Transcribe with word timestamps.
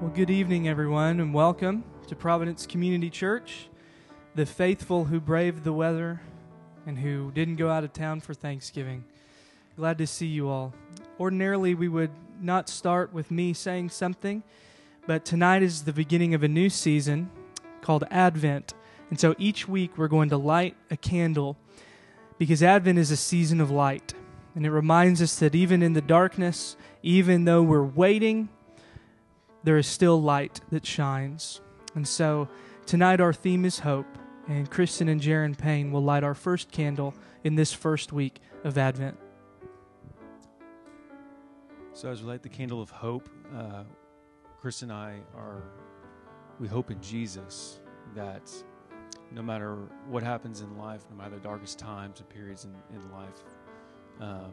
Well, 0.00 0.08
good 0.08 0.30
evening, 0.30 0.66
everyone, 0.66 1.20
and 1.20 1.34
welcome 1.34 1.84
to 2.06 2.16
Providence 2.16 2.66
Community 2.66 3.10
Church, 3.10 3.68
the 4.34 4.46
faithful 4.46 5.04
who 5.04 5.20
braved 5.20 5.62
the 5.62 5.74
weather 5.74 6.22
and 6.86 6.98
who 6.98 7.30
didn't 7.32 7.56
go 7.56 7.68
out 7.68 7.84
of 7.84 7.92
town 7.92 8.20
for 8.20 8.32
Thanksgiving. 8.32 9.04
Glad 9.76 9.98
to 9.98 10.06
see 10.06 10.26
you 10.26 10.48
all. 10.48 10.72
Ordinarily, 11.20 11.74
we 11.74 11.88
would 11.88 12.12
not 12.40 12.70
start 12.70 13.12
with 13.12 13.30
me 13.30 13.52
saying 13.52 13.90
something, 13.90 14.42
but 15.06 15.26
tonight 15.26 15.62
is 15.62 15.84
the 15.84 15.92
beginning 15.92 16.32
of 16.32 16.42
a 16.42 16.48
new 16.48 16.70
season 16.70 17.30
called 17.82 18.04
Advent. 18.10 18.72
And 19.10 19.20
so 19.20 19.34
each 19.36 19.68
week 19.68 19.98
we're 19.98 20.08
going 20.08 20.30
to 20.30 20.38
light 20.38 20.76
a 20.90 20.96
candle 20.96 21.58
because 22.38 22.62
Advent 22.62 22.98
is 22.98 23.10
a 23.10 23.18
season 23.18 23.60
of 23.60 23.70
light. 23.70 24.14
And 24.54 24.64
it 24.64 24.70
reminds 24.70 25.20
us 25.20 25.38
that 25.40 25.54
even 25.54 25.82
in 25.82 25.92
the 25.92 26.00
darkness, 26.00 26.74
even 27.02 27.44
though 27.44 27.62
we're 27.62 27.84
waiting, 27.84 28.48
there 29.64 29.76
is 29.76 29.86
still 29.86 30.20
light 30.20 30.60
that 30.70 30.86
shines. 30.86 31.60
And 31.94 32.06
so 32.06 32.48
tonight 32.86 33.20
our 33.20 33.32
theme 33.32 33.64
is 33.64 33.78
hope, 33.80 34.06
and 34.48 34.70
Kristen 34.70 35.08
and 35.08 35.20
Jaron 35.20 35.56
Payne 35.56 35.92
will 35.92 36.02
light 36.02 36.24
our 36.24 36.34
first 36.34 36.70
candle 36.70 37.14
in 37.44 37.54
this 37.54 37.72
first 37.72 38.12
week 38.12 38.40
of 38.64 38.78
Advent. 38.78 39.16
So 41.92 42.08
as 42.10 42.22
we 42.22 42.28
light 42.28 42.42
the 42.42 42.48
candle 42.48 42.80
of 42.80 42.90
hope, 42.90 43.28
uh, 43.54 43.84
Chris 44.60 44.82
and 44.82 44.92
I 44.92 45.18
are, 45.36 45.62
we 46.58 46.68
hope 46.68 46.90
in 46.90 47.00
Jesus 47.00 47.80
that 48.14 48.50
no 49.32 49.42
matter 49.42 49.76
what 50.08 50.22
happens 50.22 50.60
in 50.60 50.76
life, 50.76 51.04
no 51.10 51.16
matter 51.16 51.36
the 51.36 51.42
darkest 51.42 51.78
times 51.78 52.20
and 52.20 52.28
periods 52.28 52.64
in, 52.64 52.74
in 52.94 53.10
life, 53.12 53.44
um, 54.20 54.52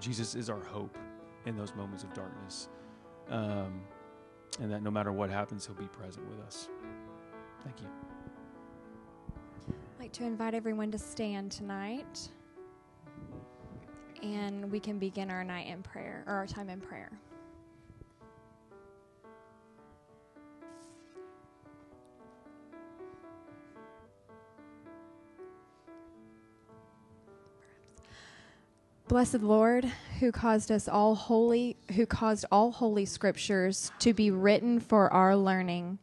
Jesus 0.00 0.34
is 0.34 0.48
our 0.50 0.62
hope 0.62 0.96
in 1.46 1.56
those 1.56 1.74
moments 1.74 2.04
of 2.04 2.12
darkness. 2.14 2.68
Um, 3.30 3.82
and 4.60 4.70
that 4.70 4.82
no 4.82 4.90
matter 4.90 5.12
what 5.12 5.30
happens, 5.30 5.66
He'll 5.66 5.74
be 5.74 5.86
present 5.86 6.28
with 6.28 6.40
us. 6.46 6.68
Thank 7.64 7.80
you. 7.80 7.88
I'd 9.68 10.00
like 10.00 10.12
to 10.12 10.24
invite 10.24 10.54
everyone 10.54 10.90
to 10.92 10.98
stand 10.98 11.52
tonight. 11.52 12.28
And 14.22 14.70
we 14.70 14.80
can 14.80 14.98
begin 14.98 15.30
our 15.30 15.44
night 15.44 15.68
in 15.68 15.82
prayer, 15.82 16.24
or 16.26 16.34
our 16.34 16.46
time 16.46 16.70
in 16.70 16.80
prayer. 16.80 17.10
Blessed 29.08 29.40
Lord, 29.40 29.86
who 30.20 30.30
caused 30.30 30.70
us 30.70 30.86
all 30.86 31.14
holy, 31.14 31.78
who 31.96 32.04
caused 32.04 32.44
all 32.52 32.70
holy 32.70 33.06
scriptures 33.06 33.90
to 34.00 34.12
be 34.12 34.30
written 34.30 34.80
for 34.80 35.10
our 35.10 35.34
learning, 35.34 35.98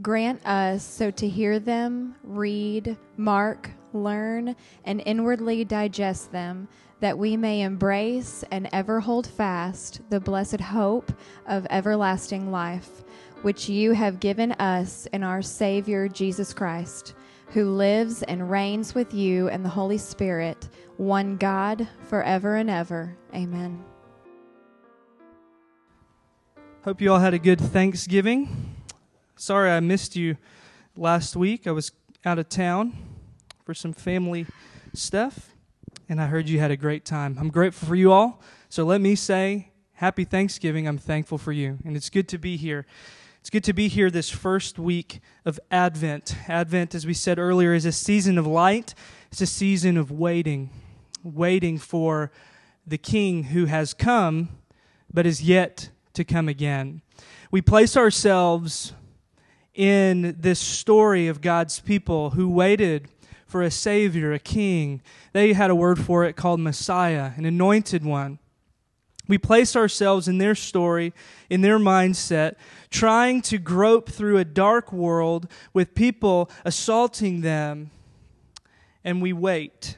grant 0.00 0.44
us 0.46 0.82
so 0.82 1.10
to 1.10 1.28
hear 1.28 1.58
them, 1.58 2.14
read, 2.24 2.96
mark, 3.18 3.70
learn, 3.92 4.56
and 4.86 5.02
inwardly 5.04 5.66
digest 5.66 6.32
them, 6.32 6.66
that 7.00 7.18
we 7.18 7.36
may 7.36 7.60
embrace 7.60 8.42
and 8.50 8.70
ever 8.72 9.00
hold 9.00 9.26
fast 9.26 10.00
the 10.08 10.18
blessed 10.18 10.60
hope 10.60 11.12
of 11.46 11.66
everlasting 11.68 12.50
life, 12.50 13.04
which 13.42 13.68
you 13.68 13.92
have 13.92 14.18
given 14.18 14.52
us 14.52 15.04
in 15.12 15.22
our 15.22 15.42
Savior 15.42 16.08
Jesus 16.08 16.54
Christ, 16.54 17.12
who 17.48 17.70
lives 17.70 18.22
and 18.22 18.50
reigns 18.50 18.94
with 18.94 19.14
you 19.14 19.48
and 19.48 19.64
the 19.64 19.68
Holy 19.68 19.98
Spirit 19.98 20.68
one 20.96 21.36
God, 21.36 21.86
forever 22.08 22.56
and 22.56 22.70
ever. 22.70 23.16
Amen. 23.34 23.84
Hope 26.84 27.00
you 27.00 27.12
all 27.12 27.18
had 27.18 27.34
a 27.34 27.38
good 27.38 27.60
Thanksgiving. 27.60 28.76
Sorry 29.34 29.70
I 29.70 29.80
missed 29.80 30.16
you 30.16 30.36
last 30.96 31.36
week. 31.36 31.66
I 31.66 31.72
was 31.72 31.92
out 32.24 32.38
of 32.38 32.48
town 32.48 32.94
for 33.64 33.74
some 33.74 33.92
family 33.92 34.46
stuff, 34.94 35.50
and 36.08 36.20
I 36.20 36.26
heard 36.26 36.48
you 36.48 36.60
had 36.60 36.70
a 36.70 36.76
great 36.76 37.04
time. 37.04 37.36
I'm 37.38 37.50
grateful 37.50 37.88
for 37.88 37.94
you 37.94 38.12
all. 38.12 38.40
So 38.68 38.84
let 38.84 39.00
me 39.00 39.14
say, 39.14 39.70
Happy 39.96 40.24
Thanksgiving. 40.24 40.86
I'm 40.86 40.98
thankful 40.98 41.38
for 41.38 41.52
you, 41.52 41.78
and 41.82 41.96
it's 41.96 42.10
good 42.10 42.28
to 42.28 42.36
be 42.36 42.58
here. 42.58 42.84
It's 43.46 43.50
good 43.52 43.62
to 43.62 43.72
be 43.72 43.86
here 43.86 44.10
this 44.10 44.28
first 44.28 44.76
week 44.76 45.20
of 45.44 45.60
Advent. 45.70 46.34
Advent, 46.48 46.96
as 46.96 47.06
we 47.06 47.14
said 47.14 47.38
earlier, 47.38 47.74
is 47.74 47.84
a 47.84 47.92
season 47.92 48.38
of 48.38 48.44
light, 48.44 48.92
it's 49.30 49.40
a 49.40 49.46
season 49.46 49.96
of 49.96 50.10
waiting 50.10 50.70
waiting 51.22 51.78
for 51.78 52.32
the 52.84 52.98
King 52.98 53.44
who 53.44 53.66
has 53.66 53.94
come, 53.94 54.48
but 55.14 55.26
is 55.26 55.44
yet 55.44 55.90
to 56.14 56.24
come 56.24 56.48
again. 56.48 57.02
We 57.52 57.62
place 57.62 57.96
ourselves 57.96 58.94
in 59.74 60.34
this 60.40 60.58
story 60.58 61.28
of 61.28 61.40
God's 61.40 61.78
people 61.78 62.30
who 62.30 62.48
waited 62.48 63.06
for 63.46 63.62
a 63.62 63.70
Savior, 63.70 64.32
a 64.32 64.40
King. 64.40 65.00
They 65.32 65.52
had 65.52 65.70
a 65.70 65.76
word 65.76 66.00
for 66.00 66.24
it 66.24 66.34
called 66.34 66.58
Messiah, 66.58 67.30
an 67.36 67.44
anointed 67.44 68.04
one. 68.04 68.40
We 69.28 69.38
place 69.38 69.74
ourselves 69.74 70.28
in 70.28 70.38
their 70.38 70.54
story, 70.54 71.12
in 71.50 71.60
their 71.60 71.78
mindset, 71.78 72.54
trying 72.90 73.42
to 73.42 73.58
grope 73.58 74.08
through 74.08 74.38
a 74.38 74.44
dark 74.44 74.92
world 74.92 75.48
with 75.72 75.94
people 75.94 76.50
assaulting 76.64 77.40
them, 77.40 77.90
and 79.02 79.20
we 79.20 79.32
wait. 79.32 79.96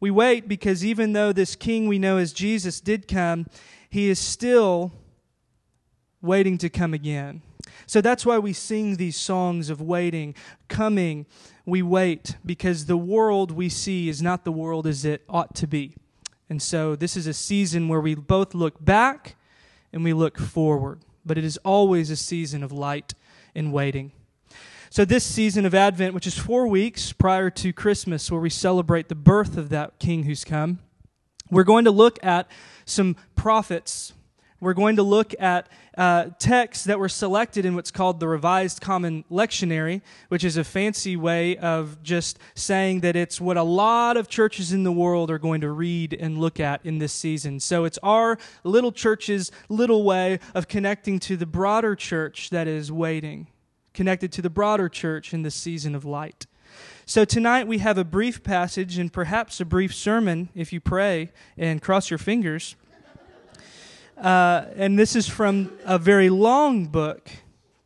We 0.00 0.10
wait 0.10 0.48
because 0.48 0.84
even 0.84 1.12
though 1.12 1.32
this 1.32 1.56
king 1.56 1.88
we 1.88 1.98
know 1.98 2.18
as 2.18 2.32
Jesus 2.32 2.80
did 2.80 3.08
come, 3.08 3.46
he 3.88 4.08
is 4.08 4.18
still 4.18 4.92
waiting 6.20 6.58
to 6.58 6.68
come 6.68 6.92
again. 6.92 7.42
So 7.86 8.00
that's 8.00 8.26
why 8.26 8.38
we 8.38 8.52
sing 8.52 8.96
these 8.96 9.16
songs 9.16 9.70
of 9.70 9.80
waiting, 9.80 10.34
coming. 10.68 11.26
We 11.64 11.82
wait 11.82 12.36
because 12.44 12.86
the 12.86 12.96
world 12.96 13.50
we 13.50 13.68
see 13.68 14.08
is 14.08 14.20
not 14.20 14.44
the 14.44 14.52
world 14.52 14.86
as 14.86 15.04
it 15.04 15.22
ought 15.28 15.54
to 15.56 15.66
be. 15.66 15.94
And 16.48 16.60
so 16.60 16.94
this 16.94 17.16
is 17.16 17.26
a 17.26 17.34
season 17.34 17.88
where 17.88 18.00
we 18.00 18.14
both 18.14 18.54
look 18.54 18.82
back 18.84 19.36
and 19.92 20.04
we 20.04 20.12
look 20.12 20.38
forward. 20.38 21.00
But 21.24 21.38
it 21.38 21.44
is 21.44 21.56
always 21.58 22.10
a 22.10 22.16
season 22.16 22.62
of 22.62 22.72
light 22.72 23.14
and 23.54 23.72
waiting. 23.72 24.12
So, 24.90 25.04
this 25.04 25.24
season 25.24 25.66
of 25.66 25.74
Advent, 25.74 26.14
which 26.14 26.26
is 26.26 26.38
four 26.38 26.68
weeks 26.68 27.12
prior 27.12 27.50
to 27.50 27.72
Christmas, 27.72 28.30
where 28.30 28.40
we 28.40 28.48
celebrate 28.48 29.08
the 29.08 29.16
birth 29.16 29.56
of 29.56 29.68
that 29.70 29.98
King 29.98 30.22
who's 30.22 30.44
come, 30.44 30.78
we're 31.50 31.64
going 31.64 31.84
to 31.84 31.90
look 31.90 32.22
at 32.22 32.48
some 32.84 33.16
prophets. 33.34 34.12
We're 34.60 34.74
going 34.74 34.96
to 34.96 35.02
look 35.02 35.34
at 35.38 35.68
uh, 35.98 36.30
texts 36.38 36.84
that 36.84 36.98
were 36.98 37.08
selected 37.08 37.64
in 37.64 37.74
what's 37.74 37.90
called 37.90 38.20
the 38.20 38.28
Revised 38.28 38.80
Common 38.80 39.24
Lectionary, 39.30 40.00
which 40.28 40.44
is 40.44 40.56
a 40.56 40.64
fancy 40.64 41.16
way 41.16 41.56
of 41.58 42.02
just 42.02 42.38
saying 42.54 43.00
that 43.00 43.16
it's 43.16 43.40
what 43.40 43.56
a 43.56 43.62
lot 43.62 44.16
of 44.16 44.28
churches 44.28 44.72
in 44.72 44.84
the 44.84 44.92
world 44.92 45.30
are 45.30 45.38
going 45.38 45.60
to 45.60 45.70
read 45.70 46.14
and 46.14 46.38
look 46.38 46.60
at 46.60 46.84
in 46.84 46.98
this 46.98 47.12
season. 47.12 47.60
So 47.60 47.84
it's 47.84 47.98
our 48.02 48.38
little 48.62 48.92
church's 48.92 49.50
little 49.68 50.04
way 50.04 50.38
of 50.54 50.68
connecting 50.68 51.18
to 51.20 51.36
the 51.36 51.46
broader 51.46 51.94
church 51.94 52.50
that 52.50 52.66
is 52.66 52.90
waiting 52.90 53.48
connected 53.94 54.32
to 54.32 54.42
the 54.42 54.50
broader 54.50 54.88
church 54.88 55.32
in 55.32 55.42
this 55.42 55.54
season 55.54 55.94
of 55.94 56.04
light. 56.04 56.46
So 57.06 57.24
tonight 57.24 57.66
we 57.66 57.78
have 57.78 57.96
a 57.96 58.04
brief 58.04 58.42
passage 58.42 58.98
and 58.98 59.12
perhaps 59.12 59.60
a 59.60 59.64
brief 59.64 59.94
sermon 59.94 60.48
if 60.54 60.72
you 60.72 60.80
pray 60.80 61.30
and 61.56 61.80
cross 61.80 62.10
your 62.10 62.18
fingers. 62.18 62.76
Uh, 64.16 64.66
and 64.76 64.98
this 64.98 65.16
is 65.16 65.28
from 65.28 65.72
a 65.84 65.98
very 65.98 66.30
long 66.30 66.86
book 66.86 67.30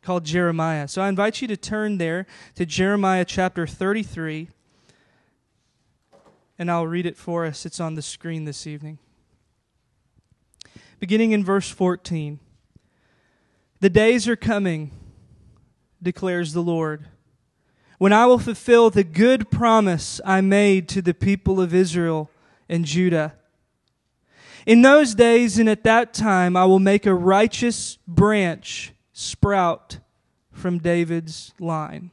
called 0.01 0.23
Jeremiah. 0.23 0.87
So 0.87 1.01
I 1.01 1.09
invite 1.09 1.41
you 1.41 1.47
to 1.47 1.57
turn 1.57 1.97
there 1.97 2.27
to 2.55 2.65
Jeremiah 2.65 3.25
chapter 3.25 3.65
33, 3.65 4.49
and 6.57 6.69
I'll 6.69 6.87
read 6.87 7.05
it 7.05 7.17
for 7.17 7.45
us. 7.45 7.65
It's 7.65 7.79
on 7.79 7.95
the 7.95 8.01
screen 8.01 8.45
this 8.45 8.67
evening. 8.67 8.99
Beginning 10.99 11.31
in 11.31 11.43
verse 11.43 11.69
14 11.69 12.39
The 13.79 13.89
days 13.89 14.27
are 14.27 14.35
coming 14.35 14.91
declares 16.01 16.53
the 16.53 16.61
Lord, 16.61 17.07
when 17.97 18.13
I 18.13 18.25
will 18.25 18.39
fulfill 18.39 18.89
the 18.89 19.03
good 19.03 19.49
promise 19.51 20.21
I 20.23 20.41
made 20.41 20.87
to 20.89 21.01
the 21.01 21.13
people 21.13 21.59
of 21.59 21.73
Israel 21.73 22.29
and 22.69 22.85
Judah. 22.85 23.33
In 24.65 24.81
those 24.81 25.15
days 25.15 25.57
and 25.57 25.69
at 25.69 25.83
that 25.83 26.13
time, 26.13 26.55
I 26.55 26.65
will 26.65 26.79
make 26.79 27.05
a 27.05 27.13
righteous 27.13 27.97
branch 28.07 28.93
sprout 29.13 29.99
from 30.51 30.79
David's 30.79 31.53
line. 31.59 32.11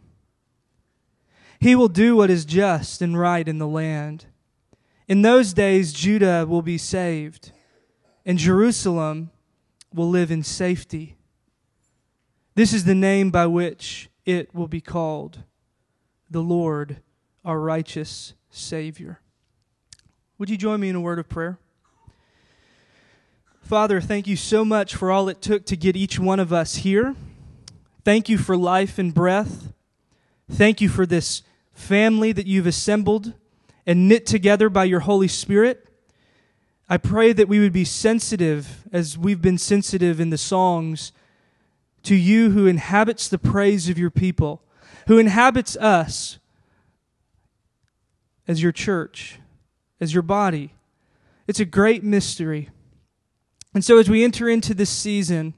He 1.59 1.75
will 1.75 1.89
do 1.89 2.17
what 2.17 2.31
is 2.31 2.45
just 2.45 3.03
and 3.03 3.19
right 3.19 3.47
in 3.47 3.59
the 3.59 3.67
land. 3.67 4.27
In 5.09 5.23
those 5.23 5.53
days, 5.53 5.93
Judah 5.93 6.47
will 6.47 6.63
be 6.63 6.79
saved, 6.79 7.53
and 8.25 8.39
Jerusalem 8.39 9.31
will 9.95 10.09
live 10.09 10.31
in 10.31 10.43
safety. 10.43 11.17
This 12.55 12.73
is 12.73 12.85
the 12.85 12.95
name 12.95 13.31
by 13.31 13.47
which 13.47 14.11
it 14.25 14.55
will 14.55 14.69
be 14.69 14.81
called 14.81 15.45
the 16.29 16.43
Lord, 16.43 17.01
our 17.45 17.61
righteous 17.61 18.35
Savior. 18.51 19.21
Would 20.39 20.51
you 20.51 20.57
join 20.57 20.81
me 20.81 20.89
in 20.89 20.97
a 20.97 21.01
word 21.01 21.19
of 21.19 21.29
prayer? 21.29 21.59
Father, 23.67 24.01
thank 24.01 24.29
you 24.29 24.37
so 24.37 24.65
much 24.65 24.95
for 24.95 25.11
all 25.11 25.29
it 25.29 25.43
took 25.43 25.67
to 25.67 25.77
get 25.77 25.97
each 25.97 26.21
one 26.21 26.39
of 26.39 26.53
us 26.53 26.77
here. 26.77 27.17
Thank 28.05 28.29
you 28.29 28.39
for 28.39 28.57
life 28.57 28.97
and 28.97 29.13
breath. 29.13 29.73
Thank 30.49 30.81
you 30.81 30.89
for 30.89 31.05
this 31.05 31.43
family 31.75 32.31
that 32.31 32.47
you've 32.47 32.69
assembled 32.69 33.33
and 33.85 34.09
knit 34.09 34.25
together 34.25 34.69
by 34.69 34.85
your 34.85 35.01
Holy 35.01 35.27
Spirit. 35.27 35.85
I 36.89 36.97
pray 36.97 37.33
that 37.33 37.49
we 37.49 37.59
would 37.59 37.73
be 37.73 37.85
sensitive, 37.85 38.85
as 38.93 39.19
we've 39.19 39.43
been 39.43 39.59
sensitive 39.59 40.21
in 40.21 40.31
the 40.31 40.39
songs, 40.39 41.11
to 42.05 42.15
you 42.15 42.51
who 42.51 42.69
inhabits 42.69 43.27
the 43.27 43.37
praise 43.37 43.89
of 43.89 43.99
your 43.99 44.11
people, 44.11 44.63
who 45.09 45.19
inhabits 45.19 45.77
us 45.79 46.39
as 48.47 48.63
your 48.63 48.71
church, 48.71 49.41
as 50.01 50.15
your 50.15 50.23
body. 50.23 50.73
It's 51.49 51.59
a 51.59 51.65
great 51.65 52.05
mystery. 52.05 52.71
And 53.77 53.85
so, 53.85 53.99
as 53.99 54.09
we 54.09 54.25
enter 54.25 54.49
into 54.49 54.73
this 54.73 54.89
season, 54.89 55.53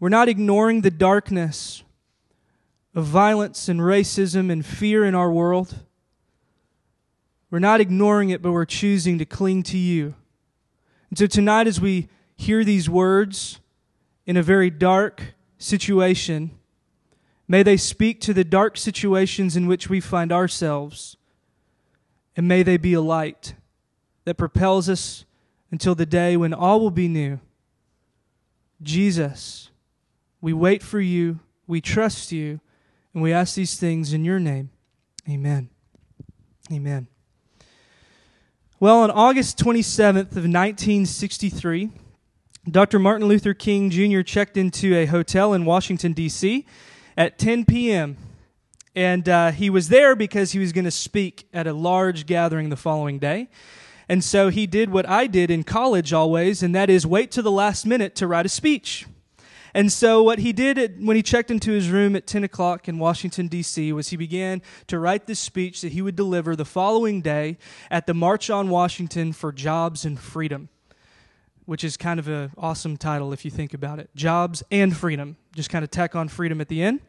we're 0.00 0.08
not 0.08 0.28
ignoring 0.28 0.80
the 0.80 0.90
darkness 0.90 1.84
of 2.92 3.04
violence 3.04 3.68
and 3.68 3.78
racism 3.78 4.50
and 4.50 4.66
fear 4.66 5.04
in 5.04 5.14
our 5.14 5.30
world. 5.30 5.76
We're 7.52 7.60
not 7.60 7.80
ignoring 7.80 8.30
it, 8.30 8.42
but 8.42 8.50
we're 8.50 8.64
choosing 8.64 9.18
to 9.18 9.24
cling 9.24 9.62
to 9.62 9.78
you. 9.78 10.16
And 11.08 11.16
so, 11.16 11.28
tonight, 11.28 11.68
as 11.68 11.80
we 11.80 12.08
hear 12.34 12.64
these 12.64 12.90
words 12.90 13.60
in 14.26 14.36
a 14.36 14.42
very 14.42 14.68
dark 14.68 15.22
situation, 15.56 16.50
may 17.46 17.62
they 17.62 17.76
speak 17.76 18.20
to 18.22 18.34
the 18.34 18.42
dark 18.42 18.76
situations 18.76 19.56
in 19.56 19.68
which 19.68 19.88
we 19.88 20.00
find 20.00 20.32
ourselves, 20.32 21.16
and 22.34 22.48
may 22.48 22.64
they 22.64 22.76
be 22.76 22.92
a 22.92 23.00
light 23.00 23.54
that 24.24 24.36
propels 24.36 24.88
us 24.88 25.24
until 25.74 25.96
the 25.96 26.06
day 26.06 26.36
when 26.36 26.54
all 26.54 26.78
will 26.78 26.92
be 26.92 27.08
new. 27.08 27.40
Jesus, 28.80 29.70
we 30.40 30.52
wait 30.52 30.84
for 30.84 31.00
you, 31.00 31.40
we 31.66 31.80
trust 31.80 32.30
you, 32.30 32.60
and 33.12 33.20
we 33.20 33.32
ask 33.32 33.56
these 33.56 33.76
things 33.76 34.12
in 34.12 34.24
your 34.24 34.38
name. 34.38 34.70
Amen. 35.28 35.68
Amen. 36.72 37.08
Well, 38.78 39.00
on 39.00 39.10
August 39.10 39.58
27th 39.58 40.36
of 40.36 40.46
1963, 40.46 41.90
Dr. 42.70 43.00
Martin 43.00 43.26
Luther 43.26 43.52
King 43.52 43.90
Jr. 43.90 44.20
checked 44.20 44.56
into 44.56 44.94
a 44.94 45.06
hotel 45.06 45.54
in 45.54 45.64
Washington, 45.64 46.12
D.C. 46.12 46.66
at 47.16 47.36
10 47.36 47.64
p.m. 47.64 48.16
And 48.94 49.28
uh, 49.28 49.50
he 49.50 49.70
was 49.70 49.88
there 49.88 50.14
because 50.14 50.52
he 50.52 50.60
was 50.60 50.70
going 50.70 50.84
to 50.84 50.92
speak 50.92 51.48
at 51.52 51.66
a 51.66 51.72
large 51.72 52.26
gathering 52.26 52.68
the 52.68 52.76
following 52.76 53.18
day. 53.18 53.48
And 54.08 54.22
so 54.22 54.48
he 54.48 54.66
did 54.66 54.90
what 54.90 55.08
I 55.08 55.26
did 55.26 55.50
in 55.50 55.64
college 55.64 56.12
always, 56.12 56.62
and 56.62 56.74
that 56.74 56.90
is 56.90 57.06
wait 57.06 57.30
to 57.32 57.42
the 57.42 57.50
last 57.50 57.86
minute 57.86 58.14
to 58.16 58.26
write 58.26 58.46
a 58.46 58.50
speech. 58.50 59.06
And 59.76 59.92
so, 59.92 60.22
what 60.22 60.38
he 60.38 60.52
did 60.52 60.78
at, 60.78 60.98
when 61.00 61.16
he 61.16 61.22
checked 61.22 61.50
into 61.50 61.72
his 61.72 61.90
room 61.90 62.14
at 62.14 62.28
10 62.28 62.44
o'clock 62.44 62.88
in 62.88 63.00
Washington, 63.00 63.48
D.C., 63.48 63.92
was 63.92 64.10
he 64.10 64.16
began 64.16 64.62
to 64.86 65.00
write 65.00 65.26
this 65.26 65.40
speech 65.40 65.80
that 65.80 65.92
he 65.92 66.00
would 66.00 66.14
deliver 66.14 66.54
the 66.54 66.64
following 66.64 67.20
day 67.20 67.58
at 67.90 68.06
the 68.06 68.14
March 68.14 68.50
on 68.50 68.68
Washington 68.70 69.32
for 69.32 69.50
Jobs 69.50 70.04
and 70.04 70.16
Freedom, 70.16 70.68
which 71.64 71.82
is 71.82 71.96
kind 71.96 72.20
of 72.20 72.28
an 72.28 72.52
awesome 72.56 72.96
title 72.96 73.32
if 73.32 73.44
you 73.44 73.50
think 73.50 73.74
about 73.74 73.98
it. 73.98 74.10
Jobs 74.14 74.62
and 74.70 74.96
Freedom. 74.96 75.36
Just 75.56 75.70
kind 75.70 75.84
of 75.84 75.90
tack 75.90 76.14
on 76.14 76.28
freedom 76.28 76.60
at 76.60 76.68
the 76.68 76.80
end. 76.80 77.00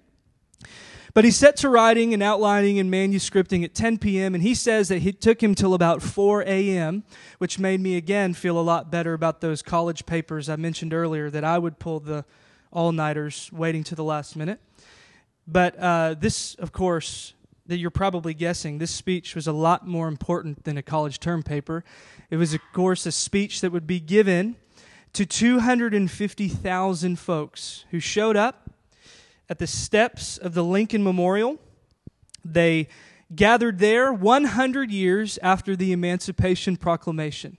But 1.15 1.23
he 1.23 1.31
set 1.31 1.55
to 1.57 1.69
writing 1.69 2.13
and 2.13 2.21
outlining 2.21 2.77
and 2.77 2.93
manuscripting 2.93 3.63
at 3.63 3.73
10 3.73 3.99
p.m., 3.99 4.35
and 4.35 4.43
he 4.43 4.53
says 4.53 4.89
that 4.89 5.05
it 5.05 5.21
took 5.21 5.41
him 5.41 5.55
till 5.55 5.73
about 5.73 6.01
4 6.03 6.41
a.m., 6.41 7.05
which 7.37 7.57
made 7.57 7.79
me 7.79 7.95
again 7.95 8.33
feel 8.33 8.59
a 8.59 8.61
lot 8.61 8.91
better 8.91 9.13
about 9.13 9.39
those 9.39 9.61
college 9.61 10.05
papers 10.05 10.49
I 10.49 10.57
mentioned 10.57 10.93
earlier 10.93 11.29
that 11.29 11.45
I 11.45 11.57
would 11.57 11.79
pull 11.79 12.01
the 12.01 12.25
all 12.69 12.91
nighters 12.91 13.49
waiting 13.53 13.81
to 13.85 13.95
the 13.95 14.03
last 14.03 14.35
minute. 14.35 14.59
But 15.47 15.79
uh, 15.79 16.15
this, 16.19 16.55
of 16.55 16.73
course, 16.73 17.33
that 17.65 17.77
you're 17.77 17.91
probably 17.91 18.33
guessing, 18.33 18.79
this 18.79 18.91
speech 18.91 19.35
was 19.35 19.47
a 19.47 19.53
lot 19.53 19.87
more 19.87 20.09
important 20.09 20.65
than 20.65 20.77
a 20.77 20.83
college 20.83 21.21
term 21.21 21.43
paper. 21.43 21.85
It 22.29 22.35
was, 22.35 22.53
of 22.53 22.59
course, 22.73 23.05
a 23.05 23.11
speech 23.13 23.61
that 23.61 23.71
would 23.71 23.87
be 23.87 24.01
given 24.01 24.57
to 25.13 25.25
250,000 25.25 27.15
folks 27.17 27.85
who 27.91 28.01
showed 28.01 28.35
up 28.35 28.64
at 29.49 29.59
the 29.59 29.67
steps 29.67 30.37
of 30.37 30.53
the 30.53 30.63
Lincoln 30.63 31.03
Memorial. 31.03 31.57
They 32.43 32.87
gathered 33.33 33.79
there 33.79 34.13
100 34.13 34.91
years 34.91 35.39
after 35.41 35.75
the 35.75 35.91
Emancipation 35.91 36.77
Proclamation. 36.77 37.57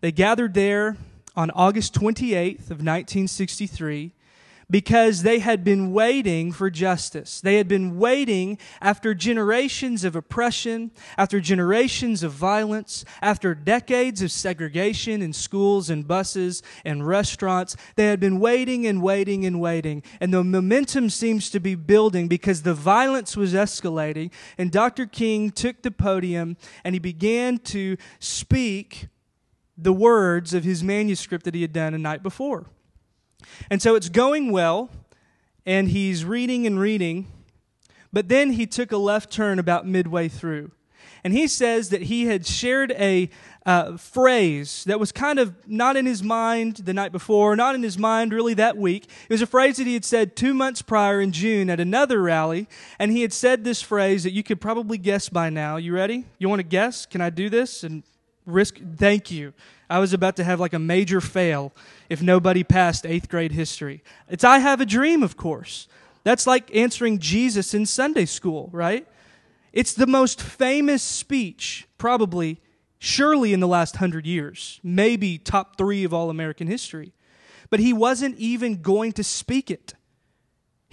They 0.00 0.12
gathered 0.12 0.54
there 0.54 0.96
on 1.36 1.50
August 1.50 1.94
28th 1.94 2.70
of 2.70 2.80
1963 2.80 4.12
because 4.70 5.22
they 5.22 5.38
had 5.38 5.64
been 5.64 5.92
waiting 5.92 6.52
for 6.52 6.70
justice. 6.70 7.40
They 7.40 7.56
had 7.56 7.68
been 7.68 7.98
waiting 7.98 8.58
after 8.80 9.14
generations 9.14 10.04
of 10.04 10.16
oppression, 10.16 10.90
after 11.18 11.40
generations 11.40 12.22
of 12.22 12.32
violence, 12.32 13.04
after 13.20 13.54
decades 13.54 14.22
of 14.22 14.30
segregation 14.30 15.22
in 15.22 15.32
schools 15.32 15.90
and 15.90 16.06
buses 16.06 16.62
and 16.84 17.06
restaurants. 17.06 17.76
They 17.96 18.06
had 18.06 18.20
been 18.20 18.40
waiting 18.40 18.86
and 18.86 19.02
waiting 19.02 19.44
and 19.44 19.60
waiting. 19.60 20.02
And 20.20 20.32
the 20.32 20.44
momentum 20.44 21.10
seems 21.10 21.50
to 21.50 21.60
be 21.60 21.74
building 21.74 22.28
because 22.28 22.62
the 22.62 22.74
violence 22.74 23.36
was 23.36 23.54
escalating. 23.54 24.32
And 24.58 24.70
Dr. 24.70 25.06
King 25.06 25.50
took 25.50 25.82
the 25.82 25.90
podium 25.90 26.56
and 26.84 26.94
he 26.94 26.98
began 26.98 27.58
to 27.58 27.96
speak 28.18 29.08
the 29.76 29.92
words 29.92 30.54
of 30.54 30.64
his 30.64 30.82
manuscript 30.82 31.44
that 31.44 31.54
he 31.54 31.62
had 31.62 31.72
done 31.72 31.94
a 31.94 31.98
night 31.98 32.22
before. 32.22 32.66
And 33.70 33.80
so 33.80 33.94
it's 33.94 34.08
going 34.08 34.52
well, 34.52 34.90
and 35.66 35.88
he's 35.88 36.24
reading 36.24 36.66
and 36.66 36.78
reading, 36.78 37.26
but 38.12 38.28
then 38.28 38.52
he 38.52 38.66
took 38.66 38.92
a 38.92 38.96
left 38.96 39.30
turn 39.30 39.58
about 39.58 39.86
midway 39.86 40.28
through. 40.28 40.70
And 41.24 41.32
he 41.32 41.48
says 41.48 41.88
that 41.88 42.02
he 42.02 42.26
had 42.26 42.46
shared 42.46 42.92
a 42.92 43.30
uh, 43.64 43.96
phrase 43.96 44.84
that 44.84 45.00
was 45.00 45.10
kind 45.10 45.38
of 45.38 45.54
not 45.66 45.96
in 45.96 46.04
his 46.04 46.22
mind 46.22 46.76
the 46.76 46.92
night 46.92 47.12
before, 47.12 47.56
not 47.56 47.74
in 47.74 47.82
his 47.82 47.96
mind 47.96 48.34
really 48.34 48.52
that 48.54 48.76
week. 48.76 49.04
It 49.04 49.32
was 49.32 49.40
a 49.40 49.46
phrase 49.46 49.78
that 49.78 49.86
he 49.86 49.94
had 49.94 50.04
said 50.04 50.36
two 50.36 50.52
months 50.52 50.82
prior 50.82 51.22
in 51.22 51.32
June 51.32 51.70
at 51.70 51.80
another 51.80 52.20
rally. 52.20 52.68
And 52.98 53.10
he 53.10 53.22
had 53.22 53.32
said 53.32 53.64
this 53.64 53.80
phrase 53.80 54.22
that 54.24 54.32
you 54.32 54.42
could 54.42 54.60
probably 54.60 54.98
guess 54.98 55.30
by 55.30 55.48
now. 55.48 55.76
You 55.76 55.94
ready? 55.94 56.26
You 56.38 56.50
want 56.50 56.60
to 56.60 56.64
guess? 56.64 57.06
Can 57.06 57.22
I 57.22 57.30
do 57.30 57.48
this? 57.48 57.82
And 57.82 58.02
risk? 58.46 58.78
Thank 58.96 59.30
you. 59.30 59.52
I 59.88 59.98
was 59.98 60.12
about 60.12 60.36
to 60.36 60.44
have 60.44 60.60
like 60.60 60.72
a 60.72 60.78
major 60.78 61.20
fail 61.20 61.72
if 62.08 62.22
nobody 62.22 62.64
passed 62.64 63.06
eighth 63.06 63.28
grade 63.28 63.52
history. 63.52 64.02
It's 64.28 64.44
I 64.44 64.58
have 64.58 64.80
a 64.80 64.86
dream, 64.86 65.22
of 65.22 65.36
course. 65.36 65.88
That's 66.24 66.46
like 66.46 66.74
answering 66.74 67.18
Jesus 67.18 67.74
in 67.74 67.86
Sunday 67.86 68.24
school, 68.24 68.70
right? 68.72 69.06
It's 69.72 69.92
the 69.92 70.06
most 70.06 70.40
famous 70.40 71.02
speech, 71.02 71.86
probably, 71.98 72.60
surely 72.98 73.52
in 73.52 73.60
the 73.60 73.68
last 73.68 73.96
hundred 73.96 74.26
years, 74.26 74.80
maybe 74.82 75.36
top 75.36 75.76
three 75.76 76.04
of 76.04 76.14
all 76.14 76.30
American 76.30 76.66
history. 76.66 77.12
But 77.70 77.80
he 77.80 77.92
wasn't 77.92 78.36
even 78.38 78.82
going 78.82 79.12
to 79.12 79.24
speak 79.24 79.70
it. 79.70 79.94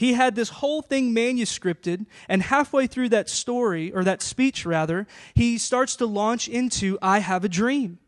He 0.02 0.14
had 0.14 0.34
this 0.34 0.50
whole 0.50 0.82
thing 0.82 1.14
manuscripted, 1.14 2.08
and 2.28 2.42
halfway 2.42 2.88
through 2.88 3.10
that 3.10 3.30
story, 3.30 3.92
or 3.94 4.04
that 4.04 4.24
speech 4.24 4.66
rather, 4.66 5.06
he 5.36 5.60
starts 5.60 5.96
to 5.98 6.08
launch 6.08 6.48
into 6.48 6.98
I 7.04 7.20
have 7.20 7.46
a 7.46 7.48
dream. 7.48 8.00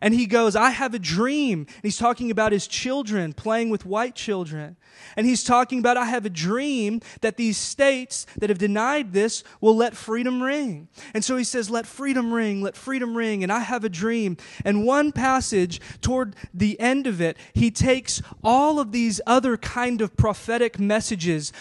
And 0.00 0.14
he 0.14 0.26
goes, 0.26 0.56
I 0.56 0.70
have 0.70 0.94
a 0.94 0.98
dream. 0.98 1.60
And 1.60 1.82
he's 1.82 1.98
talking 1.98 2.30
about 2.30 2.52
his 2.52 2.66
children 2.66 3.32
playing 3.32 3.70
with 3.70 3.84
white 3.84 4.14
children. 4.14 4.76
And 5.16 5.26
he's 5.26 5.44
talking 5.44 5.78
about, 5.78 5.96
I 5.96 6.06
have 6.06 6.26
a 6.26 6.30
dream 6.30 7.00
that 7.20 7.36
these 7.36 7.56
states 7.56 8.26
that 8.38 8.50
have 8.50 8.58
denied 8.58 9.12
this 9.12 9.44
will 9.60 9.76
let 9.76 9.96
freedom 9.96 10.42
ring. 10.42 10.88
And 11.14 11.24
so 11.24 11.36
he 11.36 11.44
says, 11.44 11.70
Let 11.70 11.86
freedom 11.86 12.32
ring, 12.32 12.62
let 12.62 12.76
freedom 12.76 13.16
ring. 13.16 13.42
And 13.42 13.52
I 13.52 13.60
have 13.60 13.84
a 13.84 13.88
dream. 13.88 14.36
And 14.64 14.84
one 14.84 15.12
passage 15.12 15.80
toward 16.00 16.36
the 16.52 16.78
end 16.80 17.06
of 17.06 17.20
it, 17.20 17.36
he 17.52 17.70
takes 17.70 18.22
all 18.42 18.80
of 18.80 18.92
these 18.92 19.20
other 19.26 19.56
kind 19.56 20.00
of 20.00 20.16
prophetic 20.16 20.78
messages 20.78 21.52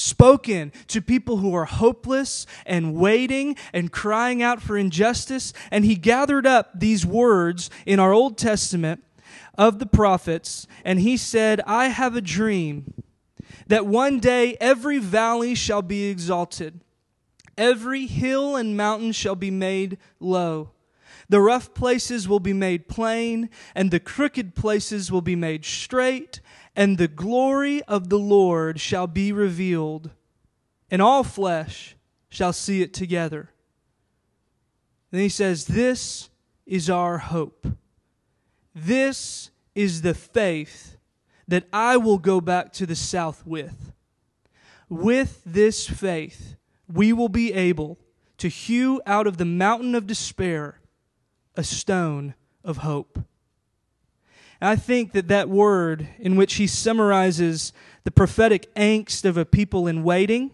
spoken 0.00 0.72
to 0.88 1.02
people 1.02 1.38
who 1.38 1.54
are 1.54 1.66
hopeless 1.66 2.46
and 2.64 2.94
waiting 2.94 3.56
and 3.72 3.92
crying 3.92 4.42
out 4.42 4.60
for 4.62 4.76
injustice. 4.76 5.52
And 5.70 5.84
he 5.84 5.94
gathered 5.94 6.46
up 6.46 6.70
these 6.74 7.04
words 7.04 7.70
in 7.86 8.00
our 8.00 8.12
Old 8.12 8.38
Testament 8.38 9.04
of 9.58 9.78
the 9.78 9.86
prophets, 9.86 10.66
and 10.84 11.00
he 11.00 11.16
said, 11.16 11.60
I 11.66 11.88
have 11.88 12.16
a 12.16 12.22
dream 12.22 12.94
that 13.66 13.86
one 13.86 14.18
day 14.18 14.56
every 14.60 14.98
valley 14.98 15.54
shall 15.54 15.82
be 15.82 16.08
exalted, 16.08 16.80
every 17.58 18.06
hill 18.06 18.56
and 18.56 18.76
mountain 18.76 19.12
shall 19.12 19.36
be 19.36 19.50
made 19.50 19.98
low. 20.18 20.70
The 21.28 21.40
rough 21.40 21.74
places 21.74 22.26
will 22.26 22.40
be 22.40 22.52
made 22.52 22.88
plain, 22.88 23.50
and 23.74 23.90
the 23.90 24.00
crooked 24.00 24.54
places 24.54 25.12
will 25.12 25.20
be 25.20 25.36
made 25.36 25.64
straight, 25.64 26.40
and 26.80 26.96
the 26.96 27.08
glory 27.08 27.82
of 27.82 28.08
the 28.08 28.18
Lord 28.18 28.80
shall 28.80 29.06
be 29.06 29.32
revealed, 29.32 30.08
and 30.90 31.02
all 31.02 31.22
flesh 31.22 31.94
shall 32.30 32.54
see 32.54 32.80
it 32.80 32.94
together. 32.94 33.50
Then 35.10 35.20
he 35.20 35.28
says, 35.28 35.66
This 35.66 36.30
is 36.64 36.88
our 36.88 37.18
hope. 37.18 37.66
This 38.74 39.50
is 39.74 40.00
the 40.00 40.14
faith 40.14 40.96
that 41.46 41.64
I 41.70 41.98
will 41.98 42.16
go 42.16 42.40
back 42.40 42.72
to 42.74 42.86
the 42.86 42.96
south 42.96 43.46
with. 43.46 43.92
With 44.88 45.42
this 45.44 45.86
faith, 45.86 46.56
we 46.90 47.12
will 47.12 47.28
be 47.28 47.52
able 47.52 47.98
to 48.38 48.48
hew 48.48 49.02
out 49.04 49.26
of 49.26 49.36
the 49.36 49.44
mountain 49.44 49.94
of 49.94 50.06
despair 50.06 50.80
a 51.54 51.62
stone 51.62 52.32
of 52.64 52.78
hope. 52.78 53.18
And 54.60 54.68
I 54.70 54.76
think 54.76 55.12
that 55.12 55.28
that 55.28 55.48
word 55.48 56.08
in 56.18 56.36
which 56.36 56.54
he 56.54 56.66
summarizes 56.66 57.72
the 58.04 58.10
prophetic 58.10 58.72
angst 58.74 59.24
of 59.24 59.36
a 59.36 59.44
people 59.44 59.86
in 59.86 60.04
waiting, 60.04 60.50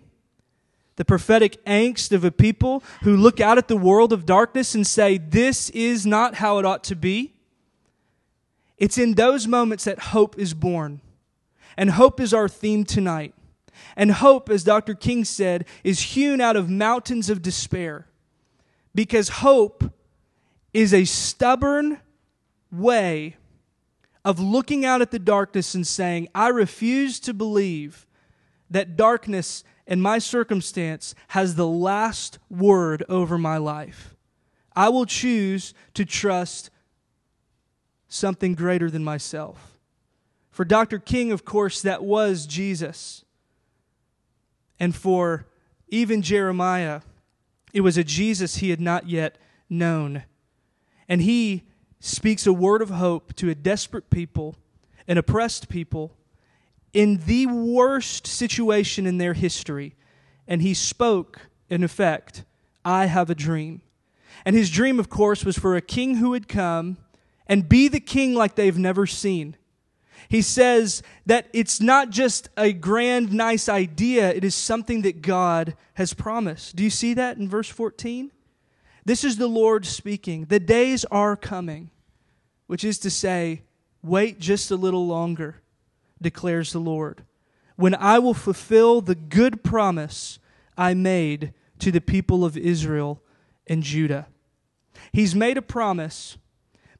the 0.97 1.05
prophetic 1.05 1.63
angst 1.65 2.13
of 2.13 2.25
a 2.25 2.31
people 2.31 2.83
who 3.03 3.17
look 3.17 3.41
out 3.41 3.59
at 3.59 3.69
the 3.69 3.77
world 3.77 4.13
of 4.13 4.25
darkness 4.25 4.75
and 4.75 4.87
say, 4.87 5.19
This 5.19 5.71
is 5.71 6.07
not 6.07 6.37
how 6.37 6.59
it 6.59 6.65
ought 6.65 6.85
to 6.85 6.97
be. 6.97 7.35
It's 8.79 8.99
in 8.99 9.15
those 9.15 9.47
moments 9.47 9.85
that 9.85 9.99
hope 9.99 10.39
is 10.39 10.55
born. 10.55 11.01
And 11.77 11.91
hope 11.91 12.21
is 12.21 12.33
our 12.33 12.49
theme 12.49 12.85
tonight. 12.85 13.35
And 13.97 14.11
hope, 14.13 14.49
as 14.49 14.65
Dr. 14.65 14.95
King 14.95 15.25
said, 15.25 15.67
is 15.85 16.01
hewn 16.01 16.41
out 16.41 16.57
of 16.57 16.71
mountains 16.71 17.29
of 17.29 17.43
despair. 17.43 18.07
Because 18.95 19.29
hope 19.29 19.85
is 20.73 20.95
a 20.95 21.05
stubborn 21.05 22.01
way 22.71 23.37
of 24.27 24.41
looking 24.41 24.85
out 24.85 25.01
at 25.01 25.13
the 25.13 25.21
darkness 25.21 25.73
and 25.77 25.87
saying, 25.87 26.27
I 26.35 26.49
refuse 26.49 27.21
to 27.21 27.33
believe 27.33 28.09
that 28.69 28.97
darkness 28.97 29.63
and 29.87 30.03
my 30.03 30.19
circumstance 30.19 31.15
has 31.29 31.55
the 31.55 31.69
last 31.69 32.41
word 32.51 33.05
over 33.09 33.39
my 33.39 33.57
life. 33.57 34.17
I 34.75 34.89
will 34.89 35.07
choose 35.07 35.75
to 35.95 36.05
trust 36.05 36.71
something 38.09 38.57
greater 38.57 38.91
than 38.91 39.05
myself. 39.05 39.79
For 40.51 40.65
Dr. 40.65 40.99
King, 40.99 41.31
of 41.31 41.45
course, 41.45 41.81
that 41.83 42.03
was 42.03 42.49
Jesus. 42.49 43.25
And 44.81 44.93
for 44.93 45.47
even 45.87 46.21
Jeremiah, 46.21 47.03
it 47.73 47.83
was 47.83 47.97
a 47.97 48.03
Jesus 48.03 48.57
he 48.57 48.71
had 48.71 48.81
not 48.81 49.09
yet 49.09 49.39
known. 49.71 50.25
And 51.09 51.23
he 51.23 51.63
speaks 52.01 52.47
a 52.47 52.53
word 52.53 52.83
of 52.83 52.91
hope 52.91 53.35
to 53.37 53.51
a 53.51 53.55
desperate 53.55 54.11
people, 54.11 54.57
an 55.09 55.19
oppressed 55.19 55.69
people, 55.69 56.13
in 56.93 57.21
the 57.27 57.47
worst 57.47 58.27
situation 58.27 59.07
in 59.07 59.19
their 59.19 59.35
history. 59.35 59.95
And 60.49 60.63
he 60.63 60.75
spoke, 60.75 61.49
in 61.69 61.85
effect, 61.85 62.45
I 62.85 63.07
have 63.07 63.29
a 63.29 63.35
dream. 63.35 63.83
And 64.45 64.55
his 64.55 64.71
dream, 64.71 64.99
of 65.01 65.11
course, 65.11 65.45
was 65.45 65.59
for 65.59 65.77
a 65.77 65.81
king 65.81 66.17
who 66.17 66.31
would 66.31 66.49
come 66.49 66.99
and 67.47 67.69
be 67.69 67.89
the 67.89 68.01
king 68.01 68.35
like 68.35 68.55
they've 68.55 68.79
never 68.79 69.07
seen. 69.07 69.57
He 70.29 70.43
says 70.43 71.03
that 71.27 71.47
it's 71.53 71.81
not 71.81 72.11
just 72.11 72.49
a 72.57 72.73
grand, 72.73 73.33
nice 73.33 73.69
idea, 73.69 74.33
it 74.33 74.45
is 74.45 74.55
something 74.55 75.03
that 75.03 75.23
God 75.23 75.77
has 75.95 76.15
promised. 76.15 76.77
Do 76.77 76.83
you 76.83 76.91
see 76.91 77.15
that 77.15 77.37
in 77.37 77.49
verse 77.49 77.69
14? 77.69 78.31
This 79.07 79.23
is 79.23 79.37
the 79.37 79.47
Lord 79.47 79.87
speaking. 79.87 80.47
The 80.47 80.59
days 80.59 81.05
are 81.07 81.37
coming, 81.37 81.91
which 82.67 82.83
is 82.83 82.99
to 82.99 83.11
say, 83.11 83.63
wait 84.03 84.41
just 84.41 84.69
a 84.73 84.77
little 84.77 85.07
longer, 85.07 85.63
declares 86.21 86.73
the 86.73 86.81
Lord, 86.81 87.23
when 87.77 87.95
I 87.95 88.19
will 88.19 88.35
fulfill 88.35 89.01
the 89.01 89.15
good 89.15 89.63
promise 89.63 90.41
I 90.77 90.95
made 90.95 91.53
to 91.79 91.93
the 91.93 92.01
people 92.01 92.45
of 92.45 92.57
Israel 92.57 93.23
and 93.69 93.85
Judah. 93.85 94.27
He's 95.13 95.37
made 95.37 95.57
a 95.57 95.63
promise 95.63 96.37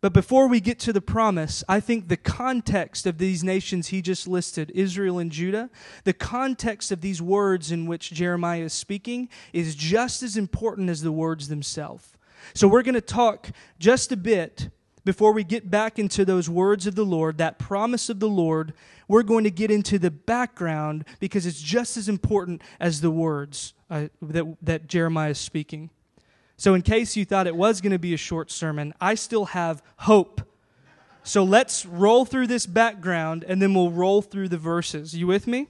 but 0.01 0.13
before 0.13 0.49
we 0.49 0.61
get 0.61 0.79
to 0.81 0.93
the 0.93 1.01
promise, 1.01 1.65
I 1.69 1.81
think 1.81 2.09
the 2.09 2.17
context 2.17 3.07
of 3.07 3.19
these 3.19 3.43
nations 3.43 3.89
he 3.89 4.03
just 4.03 4.29
listed, 4.29 4.71
Israel 4.75 5.19
and 5.19 5.31
Judah, 5.31 5.71
the 6.05 6.13
context 6.13 6.93
of 6.93 7.01
these 7.01 7.23
words 7.23 7.73
in 7.73 7.87
which 7.87 8.11
Jeremiah 8.13 8.63
is 8.63 8.73
speaking 8.73 9.29
is 9.53 9.75
just 9.75 10.23
as 10.23 10.37
important 10.37 10.91
as 10.91 11.03
the 11.03 11.13
words 11.13 11.49
themselves. 11.49 12.13
So 12.55 12.69
we're 12.69 12.83
going 12.83 12.95
to 12.95 13.01
talk 13.01 13.51
just 13.79 14.13
a 14.13 14.17
bit 14.17 14.69
before 15.05 15.33
we 15.33 15.45
get 15.45 15.71
back 15.71 15.99
into 15.99 16.25
those 16.25 16.51
words 16.51 16.87
of 16.87 16.97
the 16.97 17.05
Lord, 17.05 17.39
that 17.39 17.59
promise 17.59 18.09
of 18.09 18.21
the 18.21 18.29
Lord. 18.29 18.75
We're 19.09 19.23
going 19.23 19.45
to 19.45 19.51
get 19.51 19.71
into 19.71 19.99
the 19.99 20.11
background 20.11 21.05
because 21.21 21.47
it's 21.47 21.61
just 21.63 21.97
as 21.97 22.09
important 22.09 22.61
as 22.81 23.01
the 23.01 23.11
words 23.11 23.73
uh, 23.89 24.09
that, 24.21 24.57
that 24.63 24.89
Jeremiah 24.89 25.31
is 25.31 25.39
speaking. 25.39 25.91
So, 26.57 26.75
in 26.75 26.83
case 26.83 27.17
you 27.17 27.25
thought 27.25 27.47
it 27.47 27.57
was 27.57 27.81
going 27.81 27.93
to 27.93 27.99
be 27.99 28.15
a 28.15 28.19
short 28.19 28.51
sermon, 28.51 28.95
I 29.01 29.15
still 29.15 29.47
have 29.47 29.83
hope. 29.99 30.41
So, 31.23 31.45
let's 31.45 31.85
roll 31.85 32.25
through 32.25 32.47
this 32.47 32.67
background 32.67 33.45
and 33.47 33.61
then 33.61 33.75
we'll 33.75 33.91
roll 33.91 34.23
through 34.23 34.49
the 34.49 34.59
verses. 34.59 35.15
You 35.15 35.27
with 35.27 35.47
me? 35.47 35.69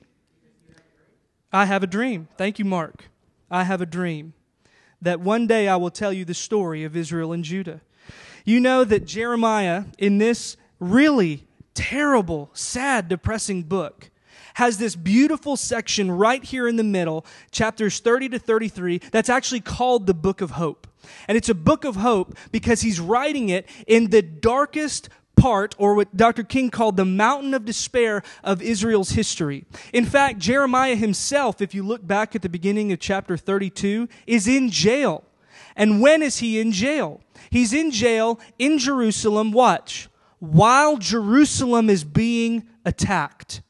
I 1.53 1.65
have 1.65 1.83
a 1.83 1.87
dream. 1.87 2.29
Thank 2.37 2.59
you, 2.59 2.65
Mark. 2.65 3.05
I 3.51 3.65
have 3.65 3.81
a 3.81 3.87
dream 3.87 4.35
that 5.01 5.21
one 5.21 5.47
day 5.47 5.69
I 5.69 5.77
will 5.77 5.91
tell 5.91 6.13
you 6.13 6.25
the 6.25 6.35
story 6.35 6.85
of 6.85 6.97
Israel 6.97 7.33
and 7.33 7.45
Judah. 7.45 7.81
You 8.45 8.61
know 8.61 8.85
that 8.85 9.07
Jeremiah, 9.07 9.85
in 9.99 10.19
this 10.19 10.57
really 10.79 11.47
terrible, 11.75 12.51
sad, 12.53 13.09
depressing 13.09 13.65
book, 13.65 14.11
has 14.57 14.79
this 14.79 14.97
beautiful 14.97 15.55
section 15.55 16.11
right 16.11 16.43
here 16.43 16.67
in 16.67 16.77
the 16.77 16.85
middle, 16.85 17.27
chapters 17.51 18.01
30 18.01 18.31
to 18.31 18.39
33, 18.39 18.99
that's 19.13 19.29
actually 19.29 19.61
called 19.61 20.07
the 20.07 20.15
Book 20.15 20.41
of 20.41 20.53
Hope. 20.53 20.87
And 21.29 21.37
it's 21.37 21.51
a 21.51 21.55
book 21.55 21.85
of 21.85 21.97
hope 21.97 22.37
because 22.53 22.81
he's 22.81 22.99
writing 22.99 23.51
it 23.51 23.69
in 23.87 24.09
the 24.09 24.23
darkest 24.23 25.11
part, 25.37 25.75
or 25.77 25.95
what 25.95 26.17
Dr. 26.17 26.43
King 26.43 26.71
called 26.71 26.97
the 26.97 27.05
mountain 27.05 27.53
of 27.53 27.67
despair 27.67 28.23
of 28.43 28.63
Israel's 28.63 29.11
history. 29.11 29.67
In 29.93 30.07
fact, 30.07 30.39
Jeremiah 30.39 30.97
himself, 30.97 31.61
if 31.61 31.75
you 31.75 31.83
look 31.83 32.07
back 32.07 32.35
at 32.35 32.41
the 32.41 32.49
beginning 32.49 32.93
of 32.93 32.99
chapter 32.99 33.37
32, 33.37 34.09
is 34.27 34.49
in 34.49 34.71
jail. 34.71 35.23
And 35.77 36.01
when 36.01 36.23
is 36.23 36.39
he 36.39 36.59
in 36.59 36.73
jail? 36.73 37.21
He's 37.51 37.75
in 37.75 37.91
jail 37.91 38.41
in 38.59 38.79
Jerusalem, 38.79 39.53
watch, 39.53 40.09
while 40.39 40.97
Jerusalem 40.97 41.91
is 41.91 42.05
being 42.05 42.67
attacked. 42.87 43.61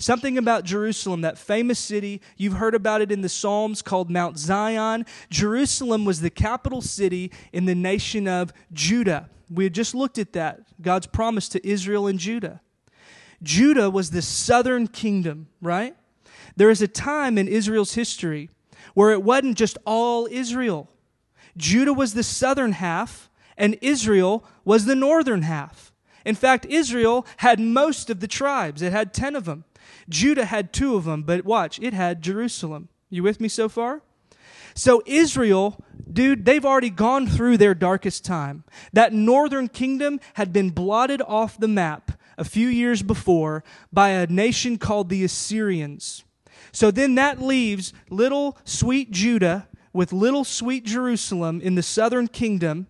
Something 0.00 0.38
about 0.38 0.64
Jerusalem, 0.64 1.20
that 1.20 1.36
famous 1.36 1.78
city, 1.78 2.22
you've 2.38 2.54
heard 2.54 2.74
about 2.74 3.02
it 3.02 3.12
in 3.12 3.20
the 3.20 3.28
Psalms 3.28 3.82
called 3.82 4.10
Mount 4.10 4.38
Zion. 4.38 5.04
Jerusalem 5.28 6.06
was 6.06 6.22
the 6.22 6.30
capital 6.30 6.80
city 6.80 7.30
in 7.52 7.66
the 7.66 7.74
nation 7.74 8.26
of 8.26 8.50
Judah. 8.72 9.28
We 9.50 9.64
had 9.64 9.74
just 9.74 9.94
looked 9.94 10.16
at 10.16 10.32
that, 10.32 10.62
God's 10.80 11.06
promise 11.06 11.50
to 11.50 11.68
Israel 11.68 12.06
and 12.06 12.18
Judah. 12.18 12.62
Judah 13.42 13.90
was 13.90 14.10
the 14.10 14.22
southern 14.22 14.86
kingdom, 14.86 15.48
right? 15.60 15.94
There 16.56 16.70
is 16.70 16.80
a 16.80 16.88
time 16.88 17.36
in 17.36 17.46
Israel's 17.46 17.92
history 17.92 18.48
where 18.94 19.10
it 19.10 19.22
wasn't 19.22 19.58
just 19.58 19.76
all 19.84 20.26
Israel. 20.30 20.88
Judah 21.58 21.92
was 21.92 22.14
the 22.14 22.22
southern 22.22 22.72
half, 22.72 23.28
and 23.54 23.76
Israel 23.82 24.46
was 24.64 24.86
the 24.86 24.96
northern 24.96 25.42
half. 25.42 25.92
In 26.24 26.34
fact, 26.34 26.64
Israel 26.64 27.26
had 27.38 27.60
most 27.60 28.08
of 28.08 28.20
the 28.20 28.28
tribes, 28.28 28.80
it 28.80 28.92
had 28.92 29.12
10 29.12 29.36
of 29.36 29.44
them. 29.44 29.64
Judah 30.08 30.44
had 30.44 30.72
two 30.72 30.96
of 30.96 31.04
them, 31.04 31.22
but 31.22 31.44
watch, 31.44 31.78
it 31.80 31.94
had 31.94 32.22
Jerusalem. 32.22 32.88
You 33.08 33.22
with 33.22 33.40
me 33.40 33.48
so 33.48 33.68
far? 33.68 34.02
So, 34.74 35.02
Israel, 35.04 35.84
dude, 36.10 36.44
they've 36.44 36.64
already 36.64 36.90
gone 36.90 37.26
through 37.26 37.56
their 37.56 37.74
darkest 37.74 38.24
time. 38.24 38.64
That 38.92 39.12
northern 39.12 39.68
kingdom 39.68 40.20
had 40.34 40.52
been 40.52 40.70
blotted 40.70 41.20
off 41.22 41.58
the 41.58 41.68
map 41.68 42.12
a 42.38 42.44
few 42.44 42.68
years 42.68 43.02
before 43.02 43.64
by 43.92 44.10
a 44.10 44.26
nation 44.26 44.78
called 44.78 45.08
the 45.08 45.24
Assyrians. 45.24 46.24
So 46.72 46.90
then 46.90 47.16
that 47.16 47.40
leaves 47.40 47.92
little 48.08 48.56
sweet 48.64 49.10
Judah 49.10 49.68
with 49.92 50.12
little 50.12 50.44
sweet 50.44 50.84
Jerusalem 50.84 51.60
in 51.60 51.74
the 51.74 51.82
southern 51.82 52.28
kingdom 52.28 52.86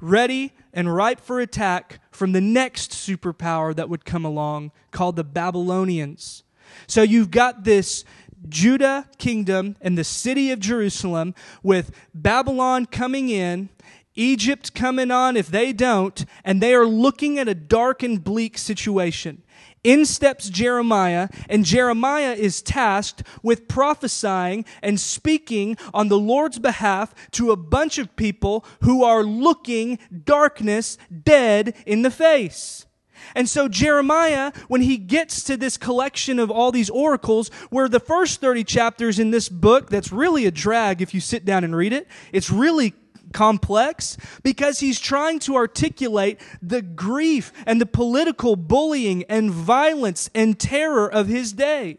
ready 0.00 0.52
and 0.72 0.92
ripe 0.92 1.20
for 1.20 1.40
attack 1.40 2.00
from 2.12 2.32
the 2.32 2.40
next 2.40 2.92
superpower 2.92 3.74
that 3.74 3.88
would 3.88 4.04
come 4.04 4.24
along 4.24 4.70
called 4.90 5.16
the 5.16 5.24
Babylonians. 5.24 6.44
So 6.86 7.02
you've 7.02 7.30
got 7.30 7.64
this 7.64 8.04
Judah 8.48 9.08
kingdom 9.18 9.76
and 9.80 9.96
the 9.96 10.04
city 10.04 10.50
of 10.50 10.60
Jerusalem 10.60 11.34
with 11.62 11.90
Babylon 12.14 12.86
coming 12.86 13.28
in, 13.28 13.70
Egypt 14.14 14.74
coming 14.74 15.10
on 15.10 15.36
if 15.36 15.48
they 15.48 15.72
don't, 15.72 16.24
and 16.44 16.60
they 16.60 16.74
are 16.74 16.86
looking 16.86 17.38
at 17.38 17.48
a 17.48 17.54
dark 17.54 18.02
and 18.02 18.22
bleak 18.22 18.58
situation. 18.58 19.41
In 19.84 20.06
steps 20.06 20.48
Jeremiah, 20.48 21.28
and 21.48 21.64
Jeremiah 21.64 22.34
is 22.34 22.62
tasked 22.62 23.24
with 23.42 23.66
prophesying 23.66 24.64
and 24.80 25.00
speaking 25.00 25.76
on 25.92 26.08
the 26.08 26.18
Lord's 26.18 26.60
behalf 26.60 27.12
to 27.32 27.50
a 27.50 27.56
bunch 27.56 27.98
of 27.98 28.14
people 28.14 28.64
who 28.82 29.02
are 29.02 29.24
looking 29.24 29.98
darkness 30.24 30.98
dead 31.24 31.74
in 31.84 32.02
the 32.02 32.12
face. 32.12 32.86
And 33.34 33.48
so 33.48 33.68
Jeremiah, 33.68 34.52
when 34.68 34.82
he 34.82 34.96
gets 34.98 35.42
to 35.44 35.56
this 35.56 35.76
collection 35.76 36.38
of 36.38 36.50
all 36.50 36.70
these 36.70 36.90
oracles, 36.90 37.48
where 37.70 37.88
the 37.88 38.00
first 38.00 38.40
30 38.40 38.64
chapters 38.64 39.18
in 39.18 39.30
this 39.30 39.48
book, 39.48 39.90
that's 39.90 40.12
really 40.12 40.46
a 40.46 40.50
drag 40.50 41.02
if 41.02 41.14
you 41.14 41.20
sit 41.20 41.44
down 41.44 41.64
and 41.64 41.74
read 41.74 41.92
it, 41.92 42.06
it's 42.32 42.50
really 42.50 42.94
complex? 43.32 44.16
Because 44.42 44.80
he's 44.80 45.00
trying 45.00 45.38
to 45.40 45.56
articulate 45.56 46.40
the 46.60 46.82
grief 46.82 47.52
and 47.66 47.80
the 47.80 47.86
political 47.86 48.56
bullying 48.56 49.24
and 49.28 49.50
violence 49.50 50.30
and 50.34 50.58
terror 50.58 51.10
of 51.10 51.26
his 51.26 51.52
day. 51.52 51.98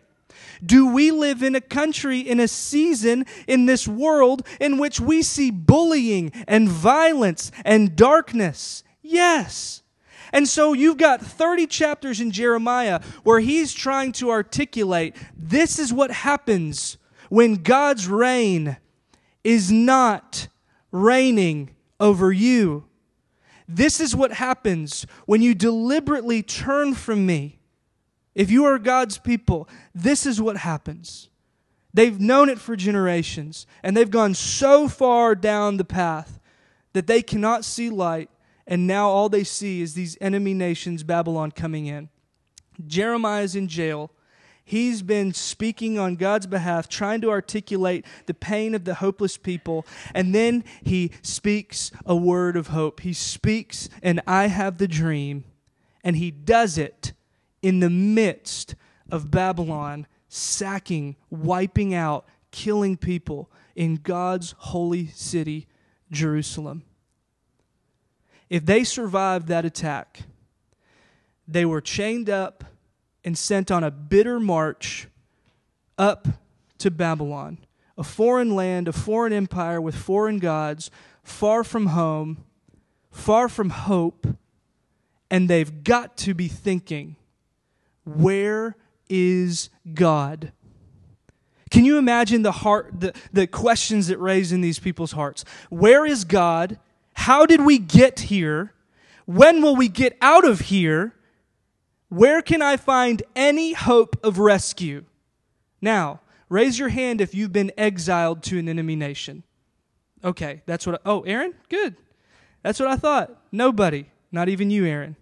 Do 0.65 0.87
we 0.87 1.11
live 1.11 1.43
in 1.43 1.55
a 1.55 1.61
country, 1.61 2.19
in 2.19 2.39
a 2.39 2.47
season, 2.47 3.25
in 3.47 3.65
this 3.65 3.87
world 3.87 4.47
in 4.59 4.77
which 4.77 4.99
we 4.99 5.21
see 5.21 5.51
bullying 5.51 6.31
and 6.47 6.69
violence 6.69 7.51
and 7.65 7.95
darkness? 7.95 8.83
Yes. 9.01 9.83
And 10.31 10.47
so 10.47 10.73
you've 10.73 10.97
got 10.97 11.21
30 11.21 11.67
chapters 11.67 12.19
in 12.19 12.31
Jeremiah 12.31 13.01
where 13.23 13.39
he's 13.39 13.73
trying 13.73 14.13
to 14.13 14.31
articulate 14.31 15.15
this 15.37 15.77
is 15.77 15.93
what 15.93 16.11
happens 16.11 16.97
when 17.29 17.55
God's 17.55 18.07
reign 18.07 18.77
is 19.43 19.71
not 19.71 20.47
reigning 20.93 21.71
over 21.99 22.31
you. 22.31 22.85
This 23.67 23.99
is 23.99 24.15
what 24.15 24.33
happens 24.33 25.05
when 25.25 25.41
you 25.41 25.53
deliberately 25.53 26.41
turn 26.41 26.93
from 26.93 27.25
me. 27.25 27.59
If 28.35 28.49
you 28.49 28.63
are 28.65 28.79
God's 28.79 29.17
people, 29.17 29.67
this 29.93 30.25
is 30.25 30.41
what 30.41 30.57
happens. 30.57 31.29
They've 31.93 32.19
known 32.19 32.49
it 32.49 32.59
for 32.59 32.75
generations, 32.75 33.67
and 33.83 33.95
they've 33.95 34.09
gone 34.09 34.33
so 34.33 34.87
far 34.87 35.35
down 35.35 35.77
the 35.77 35.83
path 35.83 36.39
that 36.93 37.07
they 37.07 37.21
cannot 37.21 37.65
see 37.65 37.89
light, 37.89 38.29
and 38.65 38.87
now 38.87 39.09
all 39.09 39.29
they 39.29 39.43
see 39.43 39.81
is 39.81 39.93
these 39.93 40.17
enemy 40.21 40.53
nations, 40.53 41.03
Babylon, 41.03 41.51
coming 41.51 41.85
in. 41.85 42.09
Jeremiah 42.85 43.43
is 43.43 43.55
in 43.55 43.67
jail. 43.67 44.11
He's 44.65 45.01
been 45.01 45.33
speaking 45.33 45.99
on 45.99 46.15
God's 46.15 46.47
behalf, 46.47 46.87
trying 46.87 47.21
to 47.21 47.29
articulate 47.29 48.05
the 48.27 48.33
pain 48.33 48.73
of 48.73 48.85
the 48.85 48.95
hopeless 48.95 49.37
people. 49.37 49.85
And 50.13 50.33
then 50.33 50.63
he 50.81 51.11
speaks 51.21 51.91
a 52.05 52.15
word 52.15 52.55
of 52.55 52.67
hope. 52.67 53.01
He 53.01 53.13
speaks, 53.13 53.89
and 54.01 54.21
I 54.25 54.47
have 54.47 54.77
the 54.77 54.87
dream. 54.87 55.43
And 56.03 56.15
he 56.15 56.31
does 56.31 56.77
it 56.77 57.13
in 57.61 57.81
the 57.81 57.89
midst 57.89 58.75
of 59.11 59.31
Babylon 59.31 60.07
sacking, 60.29 61.17
wiping 61.29 61.93
out, 61.93 62.25
killing 62.51 62.97
people 62.97 63.51
in 63.75 63.95
God's 63.97 64.55
holy 64.57 65.07
city, 65.07 65.67
Jerusalem. 66.11 66.83
If 68.49 68.65
they 68.65 68.83
survived 68.83 69.47
that 69.47 69.65
attack, 69.65 70.21
they 71.47 71.65
were 71.65 71.81
chained 71.81 72.29
up 72.29 72.63
and 73.23 73.37
sent 73.37 73.71
on 73.71 73.83
a 73.83 73.91
bitter 73.91 74.39
march 74.39 75.07
up 75.97 76.27
to 76.79 76.91
Babylon, 76.91 77.59
a 77.97 78.03
foreign 78.03 78.55
land, 78.55 78.87
a 78.87 78.93
foreign 78.93 79.33
empire 79.33 79.79
with 79.79 79.95
foreign 79.95 80.39
gods, 80.39 80.91
far 81.23 81.63
from 81.63 81.87
home, 81.87 82.43
far 83.11 83.47
from 83.47 83.69
hope, 83.69 84.27
and 85.29 85.49
they've 85.49 85.83
got 85.83 86.17
to 86.17 86.33
be 86.33 86.47
thinking, 86.47 87.15
where 88.05 88.75
is 89.09 89.69
God? 89.93 90.51
Can 91.71 91.85
you 91.85 91.97
imagine 91.97 92.43
the 92.43 92.51
heart 92.51 92.99
the, 92.99 93.13
the 93.31 93.47
questions 93.47 94.07
that 94.07 94.19
raise 94.19 94.51
in 94.51 94.61
these 94.61 94.77
people's 94.77 95.13
hearts? 95.13 95.43
Where 95.69 96.05
is 96.05 96.23
God? 96.23 96.77
How 97.15 97.45
did 97.45 97.61
we 97.61 97.79
get 97.79 98.19
here? 98.21 98.73
When 99.25 99.61
will 99.61 99.75
we 99.75 99.87
get 99.87 100.17
out 100.21 100.45
of 100.45 100.61
here? 100.61 101.15
Where 102.13 102.43
can 102.43 102.61
I 102.61 102.77
find 102.77 103.23
any 103.35 103.73
hope 103.73 104.23
of 104.23 104.37
rescue? 104.37 105.05
Now, 105.81 106.21
raise 106.47 106.77
your 106.77 106.89
hand 106.89 107.21
if 107.21 107.33
you've 107.33 107.51
been 107.51 107.71
exiled 107.75 108.43
to 108.43 108.59
an 108.59 108.69
enemy 108.69 108.95
nation. 108.95 109.41
Okay, 110.23 110.61
that's 110.67 110.85
what 110.85 110.97
I, 110.97 110.99
Oh, 111.09 111.21
Aaron? 111.21 111.55
Good. 111.69 111.95
That's 112.61 112.79
what 112.79 112.87
I 112.87 112.97
thought. 112.97 113.35
Nobody, 113.51 114.11
not 114.31 114.47
even 114.47 114.69
you, 114.69 114.85
Aaron. 114.85 115.15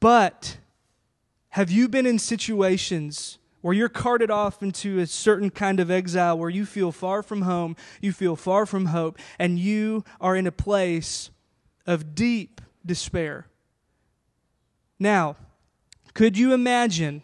But 0.00 0.58
have 1.48 1.70
you 1.70 1.88
been 1.88 2.04
in 2.04 2.18
situations 2.18 3.38
where 3.62 3.72
you're 3.72 3.88
carted 3.88 4.30
off 4.30 4.62
into 4.62 4.98
a 4.98 5.06
certain 5.06 5.48
kind 5.48 5.80
of 5.80 5.90
exile 5.90 6.36
where 6.36 6.50
you 6.50 6.66
feel 6.66 6.92
far 6.92 7.22
from 7.22 7.40
home, 7.40 7.74
you 8.02 8.12
feel 8.12 8.36
far 8.36 8.66
from 8.66 8.84
hope, 8.86 9.18
and 9.38 9.58
you 9.58 10.04
are 10.20 10.36
in 10.36 10.46
a 10.46 10.52
place 10.52 11.30
of 11.86 12.14
deep 12.14 12.60
despair? 12.84 13.46
Now, 15.04 15.36
could 16.14 16.38
you 16.38 16.54
imagine 16.54 17.20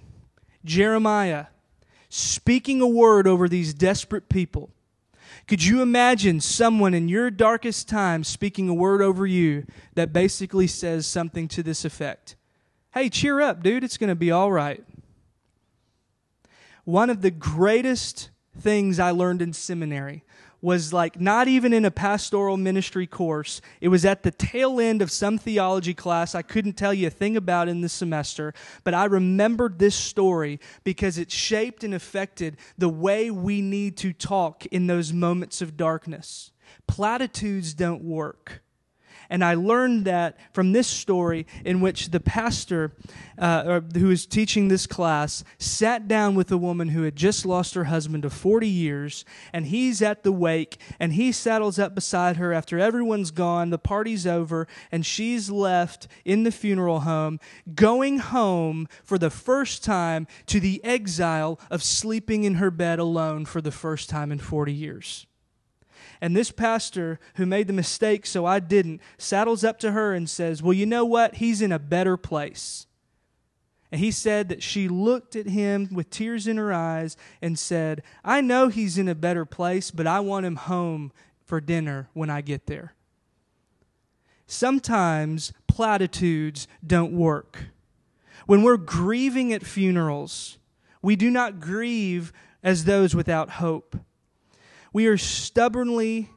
Jeremiah 0.66 1.46
speaking 2.10 2.82
a 2.82 2.86
word 2.86 3.26
over 3.26 3.48
these 3.48 3.72
desperate 3.72 4.28
people? 4.28 4.68
Could 5.48 5.64
you 5.64 5.80
imagine 5.80 6.42
someone 6.42 6.92
in 6.92 7.08
your 7.08 7.30
darkest 7.30 7.88
time 7.88 8.22
speaking 8.22 8.68
a 8.68 8.74
word 8.74 9.00
over 9.00 9.26
you 9.26 9.64
that 9.94 10.12
basically 10.12 10.66
says 10.66 11.06
something 11.06 11.48
to 11.48 11.62
this 11.62 11.86
effect? 11.86 12.36
Hey, 12.92 13.08
cheer 13.08 13.40
up, 13.40 13.62
dude, 13.62 13.82
it's 13.82 13.96
going 13.96 14.08
to 14.08 14.14
be 14.14 14.30
all 14.30 14.52
right. 14.52 14.84
One 16.84 17.08
of 17.08 17.22
the 17.22 17.30
greatest 17.30 18.28
things 18.58 19.00
I 19.00 19.12
learned 19.12 19.40
in 19.40 19.54
seminary 19.54 20.22
was 20.62 20.92
like 20.92 21.20
not 21.20 21.48
even 21.48 21.72
in 21.72 21.84
a 21.84 21.90
pastoral 21.90 22.56
ministry 22.56 23.06
course. 23.06 23.60
It 23.80 23.88
was 23.88 24.04
at 24.04 24.22
the 24.22 24.30
tail 24.30 24.80
end 24.80 25.02
of 25.02 25.10
some 25.10 25.38
theology 25.38 25.94
class 25.94 26.34
I 26.34 26.42
couldn't 26.42 26.74
tell 26.74 26.92
you 26.92 27.06
a 27.06 27.10
thing 27.10 27.36
about 27.36 27.68
in 27.68 27.80
the 27.80 27.88
semester, 27.88 28.54
but 28.84 28.94
I 28.94 29.04
remembered 29.04 29.78
this 29.78 29.94
story 29.94 30.60
because 30.84 31.18
it 31.18 31.30
shaped 31.30 31.84
and 31.84 31.94
affected 31.94 32.56
the 32.76 32.88
way 32.88 33.30
we 33.30 33.60
need 33.60 33.96
to 33.98 34.12
talk 34.12 34.66
in 34.66 34.86
those 34.86 35.12
moments 35.12 35.62
of 35.62 35.76
darkness. 35.76 36.52
Platitudes 36.86 37.74
don't 37.74 38.02
work. 38.02 38.62
And 39.30 39.44
I 39.44 39.54
learned 39.54 40.04
that 40.04 40.36
from 40.52 40.72
this 40.72 40.88
story 40.88 41.46
in 41.64 41.80
which 41.80 42.10
the 42.10 42.20
pastor 42.20 42.92
uh, 43.38 43.80
who 43.94 44.08
was 44.08 44.26
teaching 44.26 44.68
this 44.68 44.86
class 44.86 45.42
sat 45.58 46.08
down 46.08 46.34
with 46.34 46.52
a 46.52 46.58
woman 46.58 46.88
who 46.88 47.04
had 47.04 47.16
just 47.16 47.46
lost 47.46 47.74
her 47.74 47.84
husband 47.84 48.24
of 48.24 48.32
40 48.32 48.68
years, 48.68 49.24
and 49.52 49.66
he's 49.66 50.02
at 50.02 50.24
the 50.24 50.32
wake, 50.32 50.78
and 50.98 51.14
he 51.14 51.32
saddles 51.32 51.78
up 51.78 51.94
beside 51.94 52.36
her 52.36 52.52
after 52.52 52.78
everyone's 52.78 53.30
gone, 53.30 53.70
the 53.70 53.78
party's 53.78 54.26
over, 54.26 54.66
and 54.92 55.06
she's 55.06 55.48
left 55.48 56.08
in 56.24 56.42
the 56.42 56.52
funeral 56.52 57.00
home, 57.00 57.38
going 57.74 58.18
home 58.18 58.88
for 59.04 59.16
the 59.16 59.30
first 59.30 59.82
time 59.84 60.26
to 60.46 60.60
the 60.60 60.84
exile 60.84 61.58
of 61.70 61.82
sleeping 61.82 62.44
in 62.44 62.56
her 62.56 62.70
bed 62.70 62.98
alone 62.98 63.44
for 63.44 63.60
the 63.60 63.72
first 63.72 64.10
time 64.10 64.32
in 64.32 64.38
40 64.38 64.72
years. 64.72 65.26
And 66.20 66.36
this 66.36 66.50
pastor 66.50 67.18
who 67.36 67.46
made 67.46 67.66
the 67.66 67.72
mistake 67.72 68.26
so 68.26 68.44
I 68.44 68.60
didn't 68.60 69.00
saddles 69.16 69.64
up 69.64 69.78
to 69.80 69.92
her 69.92 70.12
and 70.12 70.28
says, 70.28 70.62
Well, 70.62 70.74
you 70.74 70.86
know 70.86 71.04
what? 71.04 71.36
He's 71.36 71.62
in 71.62 71.72
a 71.72 71.78
better 71.78 72.16
place. 72.16 72.86
And 73.92 74.00
he 74.00 74.10
said 74.10 74.48
that 74.48 74.62
she 74.62 74.86
looked 74.86 75.34
at 75.34 75.46
him 75.46 75.88
with 75.92 76.10
tears 76.10 76.46
in 76.46 76.58
her 76.58 76.72
eyes 76.72 77.16
and 77.42 77.58
said, 77.58 78.02
I 78.24 78.40
know 78.40 78.68
he's 78.68 78.98
in 78.98 79.08
a 79.08 79.14
better 79.14 79.44
place, 79.44 79.90
but 79.90 80.06
I 80.06 80.20
want 80.20 80.46
him 80.46 80.56
home 80.56 81.10
for 81.44 81.60
dinner 81.60 82.08
when 82.12 82.30
I 82.30 82.40
get 82.40 82.66
there. 82.66 82.94
Sometimes 84.46 85.52
platitudes 85.66 86.68
don't 86.86 87.12
work. 87.12 87.64
When 88.46 88.62
we're 88.62 88.76
grieving 88.76 89.52
at 89.52 89.64
funerals, 89.64 90.58
we 91.02 91.16
do 91.16 91.30
not 91.30 91.60
grieve 91.60 92.32
as 92.62 92.84
those 92.84 93.14
without 93.14 93.50
hope. 93.50 93.96
We 94.92 95.06
are 95.06 95.16
stubbornly 95.16 96.30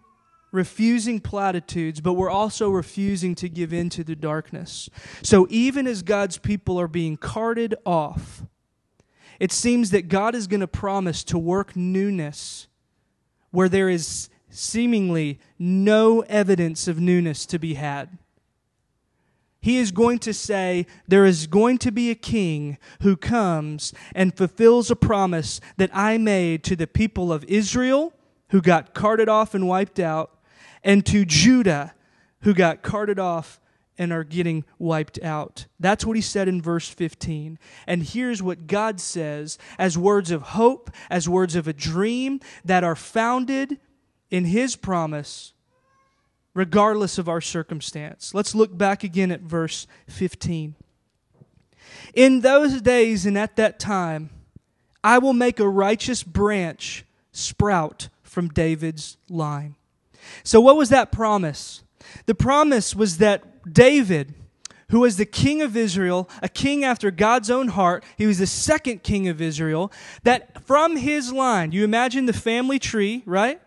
refusing 0.52 1.20
platitudes, 1.20 2.00
but 2.00 2.14
we're 2.14 2.30
also 2.30 2.70
refusing 2.70 3.34
to 3.36 3.50
give 3.50 3.74
in 3.74 3.90
to 3.90 4.04
the 4.04 4.16
darkness. 4.16 4.90
So 5.24 5.48
even 5.50 5.88
as 5.88 6.04
God's 6.04 6.38
people 6.38 6.80
are 6.80 6.88
being 6.88 7.18
carted 7.18 7.76
off, 7.86 8.44
it 9.40 9.52
seems 9.52 9.90
that 9.90 10.10
God 10.10 10.36
is 10.36 10.48
going 10.48 10.60
to 10.60 10.68
promise 10.68 11.24
to 11.26 11.40
work 11.40 11.76
newness 11.76 12.68
where 13.50 13.68
there 13.68 13.90
is 13.90 14.30
seemingly 14.50 15.40
no 15.58 16.22
evidence 16.22 16.88
of 16.88 17.00
newness 17.00 17.46
to 17.48 17.58
be 17.58 17.74
had. 17.74 18.18
He 19.60 19.78
is 19.78 19.92
going 19.92 20.20
to 20.20 20.34
say, 20.34 20.86
There 21.08 21.26
is 21.26 21.48
going 21.48 21.78
to 21.80 21.92
be 21.92 22.12
a 22.12 22.16
king 22.16 22.78
who 23.02 23.16
comes 23.16 23.94
and 24.14 24.36
fulfills 24.36 24.92
a 24.92 24.96
promise 24.96 25.62
that 25.78 25.90
I 25.94 26.18
made 26.18 26.64
to 26.66 26.76
the 26.76 26.88
people 26.88 27.32
of 27.32 27.44
Israel 27.46 28.14
who 28.54 28.62
got 28.62 28.94
carted 28.94 29.28
off 29.28 29.56
and 29.56 29.68
wiped 29.68 30.00
out, 30.00 30.38
and 30.84 31.04
to 31.08 31.26
Judah, 31.26 31.96
who 32.42 32.54
got 32.54 32.84
carted 32.84 33.18
off 33.18 33.60
and 33.98 34.14
are 34.14 34.24
getting 34.24 34.64
wiped 34.78 35.20
out. 35.24 35.66
That's 35.80 36.06
what 36.06 36.16
he 36.16 36.22
said 36.22 36.48
in 36.48 36.62
verse 36.62 36.88
15. 36.88 37.58
And 37.88 38.04
here's 38.04 38.44
what 38.44 38.68
God 38.68 39.02
says 39.02 39.58
as 39.80 39.98
words 39.98 40.30
of 40.30 40.44
hope, 40.44 40.92
as 41.10 41.28
words 41.28 41.56
of 41.56 41.68
a 41.68 41.74
dream 41.74 42.42
that 42.64 42.84
are 42.84 42.96
founded 42.96 43.80
in 44.30 44.46
his 44.46 44.76
promise, 44.76 45.54
regardless 46.54 47.18
of 47.18 47.28
our 47.28 47.42
circumstance. 47.42 48.36
Let's 48.36 48.54
look 48.54 48.78
back 48.78 49.04
again 49.04 49.32
at 49.32 49.42
verse 49.42 49.88
15. 50.10 50.76
In 52.14 52.42
those 52.42 52.84
days 52.84 53.26
and 53.26 53.36
at 53.36 53.56
that 53.56 53.80
time, 53.80 54.30
I 55.04 55.18
will 55.18 55.34
make 55.34 55.60
a 55.60 55.68
righteous 55.68 56.22
branch 56.22 57.04
sprout 57.32 58.10
from 58.34 58.50
David's 58.50 59.18
line. 59.30 59.76
So, 60.44 60.60
what 60.60 60.76
was 60.76 60.90
that 60.90 61.12
promise? 61.12 61.84
The 62.26 62.36
promise 62.36 62.96
was 62.96 63.18
that 63.20 63.72
David, 63.72 64.34
who 64.90 65.02
was 65.02 65.18
the 65.18 65.26
king 65.26 65.62
of 65.62 65.78
Israel, 65.78 66.30
a 66.42 66.50
king 66.50 66.84
after 66.84 67.12
God's 67.12 67.52
own 67.52 67.70
heart, 67.70 68.04
he 68.18 68.26
was 68.26 68.40
the 68.40 68.48
second 68.48 69.04
king 69.04 69.28
of 69.28 69.42
Israel, 69.42 69.92
that 70.24 70.66
from 70.66 70.98
his 70.98 71.32
line, 71.32 71.72
you 71.72 71.84
imagine 71.84 72.26
the 72.26 72.34
family 72.34 72.80
tree, 72.80 73.22
right? 73.26 73.62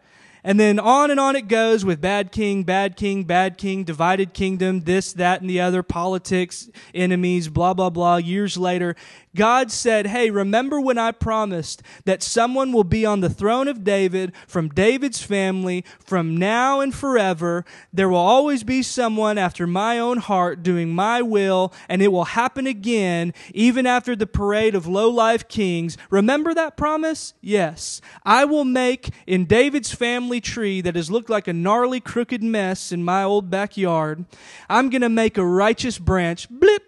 And 0.46 0.60
then 0.60 0.78
on 0.78 1.10
and 1.10 1.18
on 1.18 1.34
it 1.34 1.48
goes 1.48 1.84
with 1.84 2.00
bad 2.00 2.30
king, 2.30 2.62
bad 2.62 2.96
king, 2.96 3.24
bad 3.24 3.58
king, 3.58 3.82
divided 3.82 4.32
kingdom, 4.32 4.82
this, 4.82 5.12
that, 5.14 5.40
and 5.40 5.50
the 5.50 5.60
other, 5.60 5.82
politics, 5.82 6.70
enemies, 6.94 7.48
blah, 7.48 7.74
blah, 7.74 7.90
blah. 7.90 8.18
Years 8.18 8.56
later, 8.56 8.94
God 9.34 9.70
said, 9.72 10.06
Hey, 10.06 10.30
remember 10.30 10.80
when 10.80 10.98
I 10.98 11.10
promised 11.10 11.82
that 12.04 12.22
someone 12.22 12.72
will 12.72 12.84
be 12.84 13.04
on 13.04 13.20
the 13.20 13.28
throne 13.28 13.66
of 13.66 13.82
David 13.82 14.32
from 14.46 14.68
David's 14.70 15.20
family 15.20 15.84
from 15.98 16.36
now 16.36 16.80
and 16.80 16.94
forever? 16.94 17.64
There 17.92 18.08
will 18.08 18.16
always 18.16 18.62
be 18.62 18.82
someone 18.82 19.38
after 19.38 19.66
my 19.66 19.98
own 19.98 20.18
heart 20.18 20.62
doing 20.62 20.94
my 20.94 21.22
will, 21.22 21.72
and 21.88 22.00
it 22.00 22.08
will 22.08 22.24
happen 22.24 22.68
again, 22.68 23.34
even 23.52 23.84
after 23.84 24.14
the 24.14 24.28
parade 24.28 24.76
of 24.76 24.86
low 24.86 25.10
life 25.10 25.48
kings. 25.48 25.98
Remember 26.08 26.54
that 26.54 26.76
promise? 26.76 27.34
Yes. 27.40 28.00
I 28.24 28.44
will 28.44 28.64
make 28.64 29.10
in 29.26 29.44
David's 29.44 29.92
family 29.92 30.35
tree 30.40 30.80
that 30.80 30.96
has 30.96 31.10
looked 31.10 31.30
like 31.30 31.48
a 31.48 31.52
gnarly, 31.52 32.00
crooked 32.00 32.42
mess 32.42 32.92
in 32.92 33.04
my 33.04 33.22
old 33.22 33.50
backyard, 33.50 34.24
I'm 34.68 34.90
going 34.90 35.02
to 35.02 35.08
make 35.08 35.38
a 35.38 35.44
righteous 35.44 35.98
branch, 35.98 36.48
blip, 36.48 36.82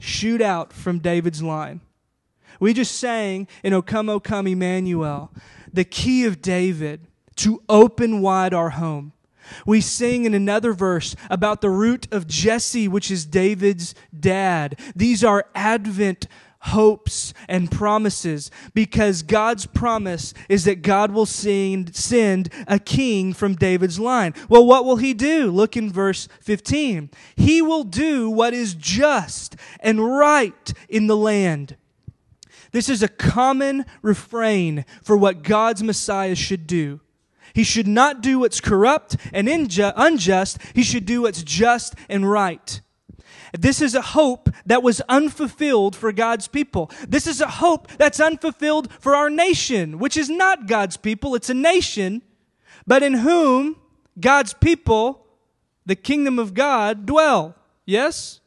shoot 0.00 0.40
out 0.40 0.72
from 0.72 0.98
David's 0.98 1.42
line. 1.42 1.80
We 2.60 2.72
just 2.72 2.96
sang 2.96 3.46
in 3.62 3.72
O 3.72 3.82
Come, 3.82 4.08
O 4.08 4.20
Come, 4.20 4.46
Emmanuel, 4.46 5.30
the 5.72 5.84
key 5.84 6.24
of 6.24 6.42
David 6.42 7.06
to 7.36 7.62
open 7.68 8.20
wide 8.20 8.52
our 8.52 8.70
home. 8.70 9.12
We 9.64 9.80
sing 9.80 10.24
in 10.24 10.34
another 10.34 10.72
verse 10.72 11.16
about 11.30 11.60
the 11.60 11.70
root 11.70 12.06
of 12.12 12.26
Jesse, 12.26 12.88
which 12.88 13.10
is 13.10 13.24
David's 13.24 13.94
dad. 14.18 14.78
These 14.94 15.24
are 15.24 15.46
Advent 15.54 16.26
hopes 16.60 17.32
and 17.48 17.70
promises 17.70 18.50
because 18.74 19.22
God's 19.22 19.64
promise 19.66 20.34
is 20.48 20.64
that 20.64 20.82
God 20.82 21.12
will 21.12 21.26
send, 21.26 22.52
a 22.66 22.78
king 22.78 23.32
from 23.32 23.54
David's 23.54 24.00
line. 24.00 24.34
Well, 24.48 24.66
what 24.66 24.84
will 24.84 24.96
he 24.96 25.14
do? 25.14 25.50
Look 25.50 25.76
in 25.76 25.92
verse 25.92 26.28
15. 26.40 27.10
He 27.36 27.62
will 27.62 27.84
do 27.84 28.28
what 28.28 28.54
is 28.54 28.74
just 28.74 29.56
and 29.80 30.04
right 30.04 30.72
in 30.88 31.06
the 31.06 31.16
land. 31.16 31.76
This 32.72 32.88
is 32.88 33.02
a 33.02 33.08
common 33.08 33.86
refrain 34.02 34.84
for 35.02 35.16
what 35.16 35.42
God's 35.42 35.82
Messiah 35.82 36.34
should 36.34 36.66
do. 36.66 37.00
He 37.54 37.64
should 37.64 37.88
not 37.88 38.20
do 38.20 38.40
what's 38.40 38.60
corrupt 38.60 39.16
and 39.32 39.48
unjust. 39.48 40.58
He 40.74 40.82
should 40.82 41.06
do 41.06 41.22
what's 41.22 41.42
just 41.42 41.94
and 42.08 42.30
right. 42.30 42.80
This 43.56 43.80
is 43.80 43.94
a 43.94 44.02
hope 44.02 44.50
that 44.66 44.82
was 44.82 45.00
unfulfilled 45.08 45.96
for 45.96 46.12
God's 46.12 46.48
people. 46.48 46.90
This 47.06 47.26
is 47.26 47.40
a 47.40 47.46
hope 47.46 47.88
that's 47.98 48.20
unfulfilled 48.20 48.92
for 49.00 49.14
our 49.14 49.30
nation, 49.30 49.98
which 49.98 50.16
is 50.16 50.28
not 50.28 50.66
God's 50.66 50.96
people, 50.96 51.34
it's 51.34 51.50
a 51.50 51.54
nation, 51.54 52.22
but 52.86 53.02
in 53.02 53.14
whom 53.14 53.76
God's 54.20 54.54
people, 54.54 55.26
the 55.86 55.96
kingdom 55.96 56.38
of 56.38 56.54
God, 56.54 57.06
dwell. 57.06 57.54
Yes? 57.86 58.40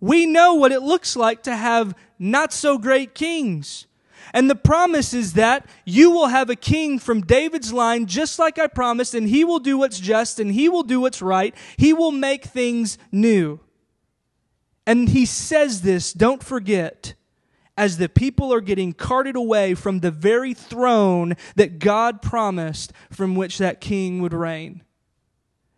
We 0.00 0.26
know 0.26 0.54
what 0.54 0.72
it 0.72 0.82
looks 0.82 1.16
like 1.16 1.42
to 1.44 1.56
have 1.56 1.94
not 2.18 2.52
so 2.52 2.78
great 2.78 3.14
kings. 3.14 3.86
And 4.32 4.50
the 4.50 4.56
promise 4.56 5.14
is 5.14 5.34
that 5.34 5.66
you 5.84 6.10
will 6.10 6.28
have 6.28 6.50
a 6.50 6.56
king 6.56 6.98
from 6.98 7.20
David's 7.22 7.72
line, 7.72 8.06
just 8.06 8.38
like 8.38 8.58
I 8.58 8.66
promised, 8.66 9.14
and 9.14 9.28
he 9.28 9.44
will 9.44 9.58
do 9.58 9.78
what's 9.78 10.00
just 10.00 10.40
and 10.40 10.52
he 10.52 10.68
will 10.68 10.82
do 10.82 11.00
what's 11.00 11.22
right. 11.22 11.54
He 11.76 11.92
will 11.92 12.10
make 12.10 12.44
things 12.44 12.98
new. 13.12 13.60
And 14.86 15.08
he 15.08 15.24
says 15.24 15.82
this, 15.82 16.12
don't 16.12 16.42
forget, 16.42 17.14
as 17.76 17.98
the 17.98 18.08
people 18.08 18.52
are 18.52 18.60
getting 18.60 18.92
carted 18.92 19.34
away 19.34 19.74
from 19.74 20.00
the 20.00 20.10
very 20.10 20.54
throne 20.54 21.36
that 21.56 21.78
God 21.78 22.22
promised 22.22 22.92
from 23.10 23.34
which 23.34 23.58
that 23.58 23.80
king 23.80 24.20
would 24.20 24.34
reign. 24.34 24.82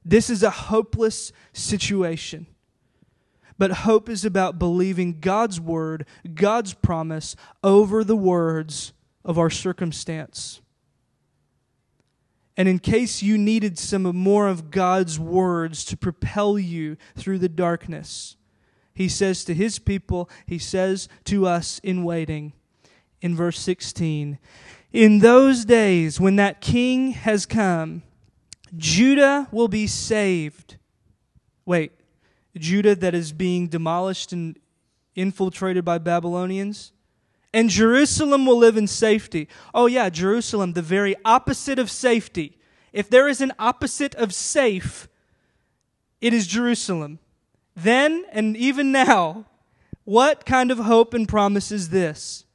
This 0.05 0.29
is 0.29 0.43
a 0.43 0.51
hopeless 0.51 1.33
situation. 1.53 2.47
But 3.59 3.71
hope 3.71 4.09
is 4.09 4.25
about 4.25 4.59
believing 4.59 5.21
God's 5.21 5.61
word, 5.61 6.05
God's 6.35 6.75
promise, 6.75 7.35
over 7.65 8.05
the 8.05 8.17
words 8.17 8.93
of 9.25 9.39
our 9.39 9.51
circumstance. 9.51 10.61
And 12.57 12.69
in 12.69 12.79
case 12.79 13.23
you 13.23 13.39
needed 13.39 13.79
some 13.79 14.03
more 14.03 14.49
of 14.49 14.71
God's 14.71 15.19
words 15.19 15.85
to 15.87 15.97
propel 15.97 16.59
you 16.59 16.97
through 17.15 17.39
the 17.39 17.49
darkness, 17.49 18.37
he 18.97 19.11
says 19.11 19.45
to 19.45 19.53
his 19.53 19.79
people, 19.79 20.31
he 20.47 20.59
says 20.59 21.07
to 21.25 21.47
us 21.47 21.79
in 21.81 22.03
waiting 22.03 22.55
in 23.21 23.37
verse 23.37 23.61
16 23.61 24.39
In 24.91 25.19
those 25.19 25.67
days 25.67 26.19
when 26.19 26.37
that 26.37 26.63
king 26.63 27.11
has 27.11 27.45
come, 27.45 28.03
Judah 28.75 29.49
will 29.53 29.69
be 29.69 29.87
saved. 29.87 30.79
Wait, 31.67 31.93
Judah 32.57 32.95
that 32.95 33.15
is 33.15 33.33
being 33.33 33.69
demolished 33.69 34.33
and 34.33 34.59
infiltrated 35.15 35.85
by 35.85 35.99
Babylonians? 35.99 36.93
And 37.53 37.69
Jerusalem 37.69 38.47
will 38.47 38.57
live 38.57 38.79
in 38.79 38.87
safety. 38.87 39.47
Oh, 39.75 39.87
yeah, 39.87 40.09
Jerusalem, 40.09 40.73
the 40.73 40.81
very 40.81 41.15
opposite 41.23 41.79
of 41.79 41.91
safety. 41.91 42.57
If 42.95 43.11
there 43.11 43.29
is 43.29 43.43
an 43.43 43.53
opposite 43.59 44.15
of 44.15 44.33
safe, 44.33 45.07
it 46.23 46.33
is 46.33 46.47
Jerusalem 46.47 47.19
then 47.77 48.25
and 48.33 48.57
even 48.57 48.91
now, 48.91 49.45
what 50.05 50.47
kind 50.47 50.71
of 50.71 50.79
hope 50.79 51.13
and 51.13 51.29
promise 51.29 51.71
is 51.71 51.91
this? 51.91 52.47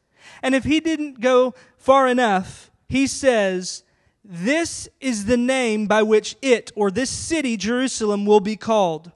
And 0.41 0.55
if 0.55 0.63
he 0.63 0.79
didn't 0.79 1.21
go 1.21 1.53
far 1.77 2.07
enough, 2.07 2.71
he 2.89 3.05
says, 3.05 3.83
This 4.25 4.89
is 4.99 5.25
the 5.25 5.37
name 5.37 5.85
by 5.85 6.01
which 6.01 6.35
it, 6.41 6.71
or 6.75 6.89
this 6.89 7.11
city, 7.11 7.55
Jerusalem, 7.55 8.25
will 8.25 8.39
be 8.39 8.55
called 8.55 9.11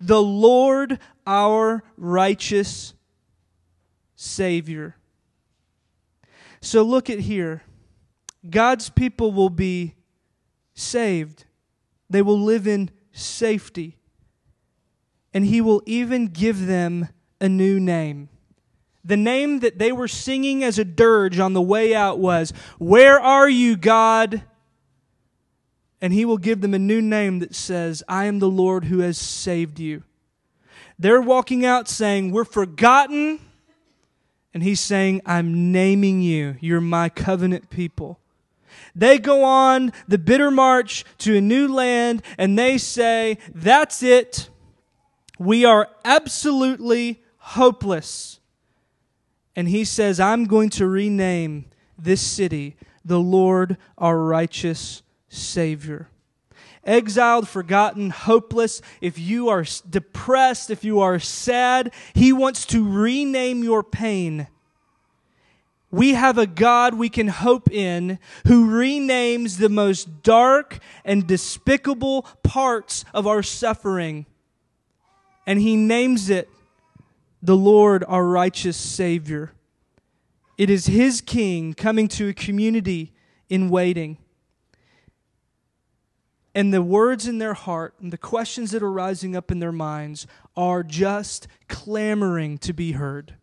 the 0.00 0.20
Lord 0.20 0.98
our 1.24 1.84
righteous 1.96 2.94
Savior. 4.16 4.96
So 6.60 6.82
look 6.82 7.08
at 7.08 7.20
here. 7.20 7.62
God's 8.48 8.90
people 8.90 9.30
will 9.32 9.50
be 9.50 9.94
saved, 10.74 11.44
they 12.10 12.22
will 12.22 12.40
live 12.40 12.66
in 12.66 12.90
safety 13.12 13.98
and 15.34 15.46
he 15.46 15.60
will 15.60 15.82
even 15.86 16.26
give 16.26 16.66
them 16.66 17.08
a 17.40 17.48
new 17.48 17.80
name. 17.80 18.28
The 19.04 19.16
name 19.16 19.60
that 19.60 19.78
they 19.78 19.90
were 19.90 20.08
singing 20.08 20.62
as 20.62 20.78
a 20.78 20.84
dirge 20.84 21.38
on 21.38 21.54
the 21.54 21.62
way 21.62 21.94
out 21.94 22.18
was, 22.18 22.52
Where 22.78 23.18
are 23.18 23.48
you, 23.48 23.76
God? 23.76 24.42
And 26.00 26.12
he 26.12 26.24
will 26.24 26.38
give 26.38 26.60
them 26.60 26.74
a 26.74 26.78
new 26.78 27.00
name 27.00 27.40
that 27.40 27.54
says, 27.54 28.02
I 28.08 28.26
am 28.26 28.38
the 28.38 28.48
Lord 28.48 28.86
who 28.86 28.98
has 29.00 29.18
saved 29.18 29.78
you. 29.78 30.02
They're 30.98 31.20
walking 31.20 31.64
out 31.64 31.88
saying, 31.88 32.30
We're 32.30 32.44
forgotten. 32.44 33.40
And 34.54 34.62
he's 34.62 34.80
saying, 34.80 35.22
I'm 35.24 35.72
naming 35.72 36.20
you. 36.20 36.56
You're 36.60 36.80
my 36.80 37.08
covenant 37.08 37.70
people. 37.70 38.20
They 38.94 39.18
go 39.18 39.44
on 39.44 39.92
the 40.06 40.18
bitter 40.18 40.50
march 40.50 41.04
to 41.18 41.36
a 41.36 41.40
new 41.40 41.66
land 41.66 42.22
and 42.38 42.58
they 42.58 42.78
say, 42.78 43.38
That's 43.52 44.02
it. 44.02 44.48
We 45.42 45.64
are 45.64 45.88
absolutely 46.04 47.20
hopeless. 47.38 48.38
And 49.56 49.68
he 49.68 49.84
says, 49.84 50.20
I'm 50.20 50.44
going 50.44 50.70
to 50.70 50.86
rename 50.86 51.64
this 51.98 52.20
city 52.20 52.76
the 53.04 53.18
Lord 53.18 53.76
our 53.98 54.16
righteous 54.18 55.02
Savior. 55.28 56.08
Exiled, 56.84 57.48
forgotten, 57.48 58.10
hopeless, 58.10 58.80
if 59.00 59.18
you 59.18 59.48
are 59.48 59.64
depressed, 59.90 60.70
if 60.70 60.84
you 60.84 61.00
are 61.00 61.18
sad, 61.18 61.92
he 62.14 62.32
wants 62.32 62.64
to 62.66 62.88
rename 62.88 63.64
your 63.64 63.82
pain. 63.82 64.46
We 65.90 66.14
have 66.14 66.38
a 66.38 66.46
God 66.46 66.94
we 66.94 67.08
can 67.08 67.28
hope 67.28 67.68
in 67.70 68.20
who 68.46 68.70
renames 68.70 69.58
the 69.58 69.68
most 69.68 70.22
dark 70.22 70.78
and 71.04 71.26
despicable 71.26 72.26
parts 72.44 73.04
of 73.12 73.26
our 73.26 73.42
suffering 73.42 74.26
and 75.46 75.60
he 75.60 75.76
names 75.76 76.30
it 76.30 76.48
the 77.42 77.56
Lord 77.56 78.04
our 78.06 78.24
righteous 78.24 78.76
Savior. 78.76 79.52
It 80.56 80.70
is 80.70 80.86
his 80.86 81.20
king 81.20 81.74
coming 81.74 82.08
to 82.08 82.28
a 82.28 82.34
community 82.34 83.12
in 83.48 83.68
waiting. 83.68 84.18
And 86.54 86.72
the 86.72 86.82
words 86.82 87.26
in 87.26 87.38
their 87.38 87.54
heart 87.54 87.94
and 88.00 88.12
the 88.12 88.18
questions 88.18 88.72
that 88.72 88.82
are 88.82 88.92
rising 88.92 89.34
up 89.34 89.50
in 89.50 89.58
their 89.58 89.72
minds 89.72 90.26
are 90.56 90.82
just 90.82 91.48
clamoring 91.68 92.58
to 92.58 92.72
be 92.72 92.92
heard. 92.92 93.34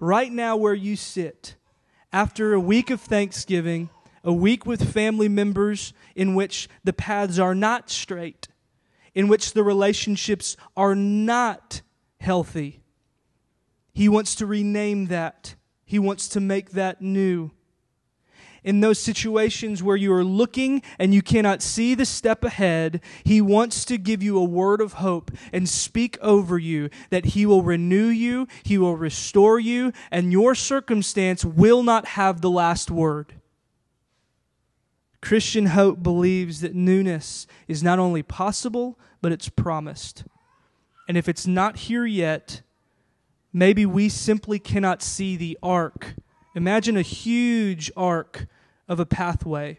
Right 0.00 0.32
now, 0.32 0.56
where 0.56 0.74
you 0.74 0.96
sit, 0.96 1.54
after 2.12 2.54
a 2.54 2.60
week 2.60 2.90
of 2.90 3.00
Thanksgiving, 3.00 3.90
a 4.24 4.32
week 4.32 4.64
with 4.66 4.92
family 4.92 5.28
members 5.28 5.92
in 6.16 6.34
which 6.34 6.68
the 6.82 6.92
paths 6.92 7.38
are 7.38 7.54
not 7.54 7.90
straight, 7.90 8.48
in 9.14 9.28
which 9.28 9.52
the 9.52 9.62
relationships 9.62 10.56
are 10.76 10.94
not 10.94 11.82
healthy. 12.20 12.82
He 13.92 14.08
wants 14.08 14.34
to 14.36 14.46
rename 14.46 15.06
that, 15.06 15.54
He 15.84 15.98
wants 15.98 16.28
to 16.28 16.40
make 16.40 16.70
that 16.70 17.02
new. 17.02 17.50
In 18.64 18.80
those 18.80 19.00
situations 19.00 19.82
where 19.82 19.96
you 19.96 20.12
are 20.12 20.22
looking 20.22 20.82
and 20.96 21.12
you 21.12 21.20
cannot 21.20 21.62
see 21.62 21.96
the 21.96 22.06
step 22.06 22.44
ahead, 22.44 23.00
He 23.24 23.40
wants 23.40 23.84
to 23.86 23.98
give 23.98 24.22
you 24.22 24.38
a 24.38 24.44
word 24.44 24.80
of 24.80 24.94
hope 24.94 25.32
and 25.52 25.68
speak 25.68 26.16
over 26.22 26.58
you 26.58 26.88
that 27.10 27.26
He 27.26 27.44
will 27.44 27.62
renew 27.62 28.06
you, 28.06 28.46
He 28.62 28.78
will 28.78 28.96
restore 28.96 29.58
you, 29.58 29.92
and 30.10 30.32
your 30.32 30.54
circumstance 30.54 31.44
will 31.44 31.82
not 31.82 32.06
have 32.06 32.40
the 32.40 32.50
last 32.50 32.90
word. 32.90 33.34
Christian 35.22 35.66
hope 35.66 36.02
believes 36.02 36.60
that 36.60 36.74
newness 36.74 37.46
is 37.68 37.82
not 37.82 37.98
only 37.98 38.22
possible, 38.22 38.98
but 39.22 39.32
it's 39.32 39.48
promised. 39.48 40.24
And 41.08 41.16
if 41.16 41.28
it's 41.28 41.46
not 41.46 41.76
here 41.76 42.04
yet, 42.04 42.60
maybe 43.52 43.86
we 43.86 44.08
simply 44.08 44.58
cannot 44.58 45.00
see 45.00 45.36
the 45.36 45.56
arc. 45.62 46.16
Imagine 46.56 46.96
a 46.96 47.02
huge 47.02 47.90
arc 47.96 48.46
of 48.88 48.98
a 48.98 49.06
pathway. 49.06 49.78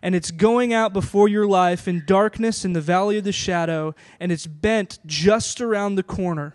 And 0.00 0.14
it's 0.14 0.30
going 0.30 0.72
out 0.72 0.92
before 0.92 1.28
your 1.28 1.46
life 1.46 1.86
in 1.86 2.04
darkness 2.06 2.64
in 2.64 2.72
the 2.72 2.80
valley 2.80 3.18
of 3.18 3.24
the 3.24 3.32
shadow, 3.32 3.94
and 4.18 4.32
it's 4.32 4.46
bent 4.46 4.98
just 5.04 5.60
around 5.60 5.94
the 5.94 6.02
corner. 6.02 6.54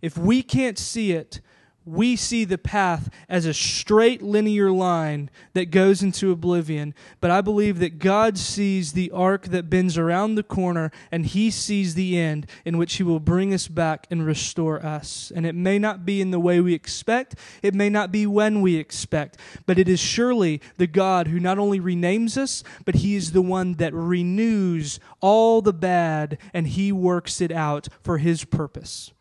If 0.00 0.16
we 0.16 0.42
can't 0.42 0.78
see 0.78 1.12
it, 1.12 1.40
we 1.88 2.16
see 2.16 2.44
the 2.44 2.58
path 2.58 3.08
as 3.28 3.46
a 3.46 3.54
straight 3.54 4.22
linear 4.22 4.70
line 4.70 5.30
that 5.54 5.70
goes 5.70 6.02
into 6.02 6.30
oblivion. 6.30 6.94
But 7.20 7.30
I 7.30 7.40
believe 7.40 7.78
that 7.78 7.98
God 7.98 8.38
sees 8.38 8.92
the 8.92 9.10
arc 9.10 9.46
that 9.46 9.70
bends 9.70 9.96
around 9.96 10.34
the 10.34 10.42
corner, 10.42 10.90
and 11.10 11.26
He 11.26 11.50
sees 11.50 11.94
the 11.94 12.18
end 12.18 12.46
in 12.64 12.78
which 12.78 12.94
He 12.94 13.02
will 13.02 13.20
bring 13.20 13.54
us 13.54 13.68
back 13.68 14.06
and 14.10 14.24
restore 14.24 14.84
us. 14.84 15.32
And 15.34 15.46
it 15.46 15.54
may 15.54 15.78
not 15.78 16.04
be 16.04 16.20
in 16.20 16.30
the 16.30 16.40
way 16.40 16.60
we 16.60 16.74
expect, 16.74 17.34
it 17.62 17.74
may 17.74 17.88
not 17.88 18.12
be 18.12 18.26
when 18.26 18.60
we 18.60 18.76
expect, 18.76 19.38
but 19.66 19.78
it 19.78 19.88
is 19.88 20.00
surely 20.00 20.60
the 20.76 20.86
God 20.86 21.28
who 21.28 21.40
not 21.40 21.58
only 21.58 21.80
renames 21.80 22.36
us, 22.36 22.62
but 22.84 22.96
He 22.96 23.14
is 23.14 23.32
the 23.32 23.42
one 23.42 23.74
that 23.74 23.94
renews 23.94 25.00
all 25.20 25.62
the 25.62 25.72
bad, 25.72 26.38
and 26.52 26.68
He 26.68 26.92
works 26.92 27.40
it 27.40 27.50
out 27.50 27.88
for 28.02 28.18
His 28.18 28.44
purpose. 28.44 29.12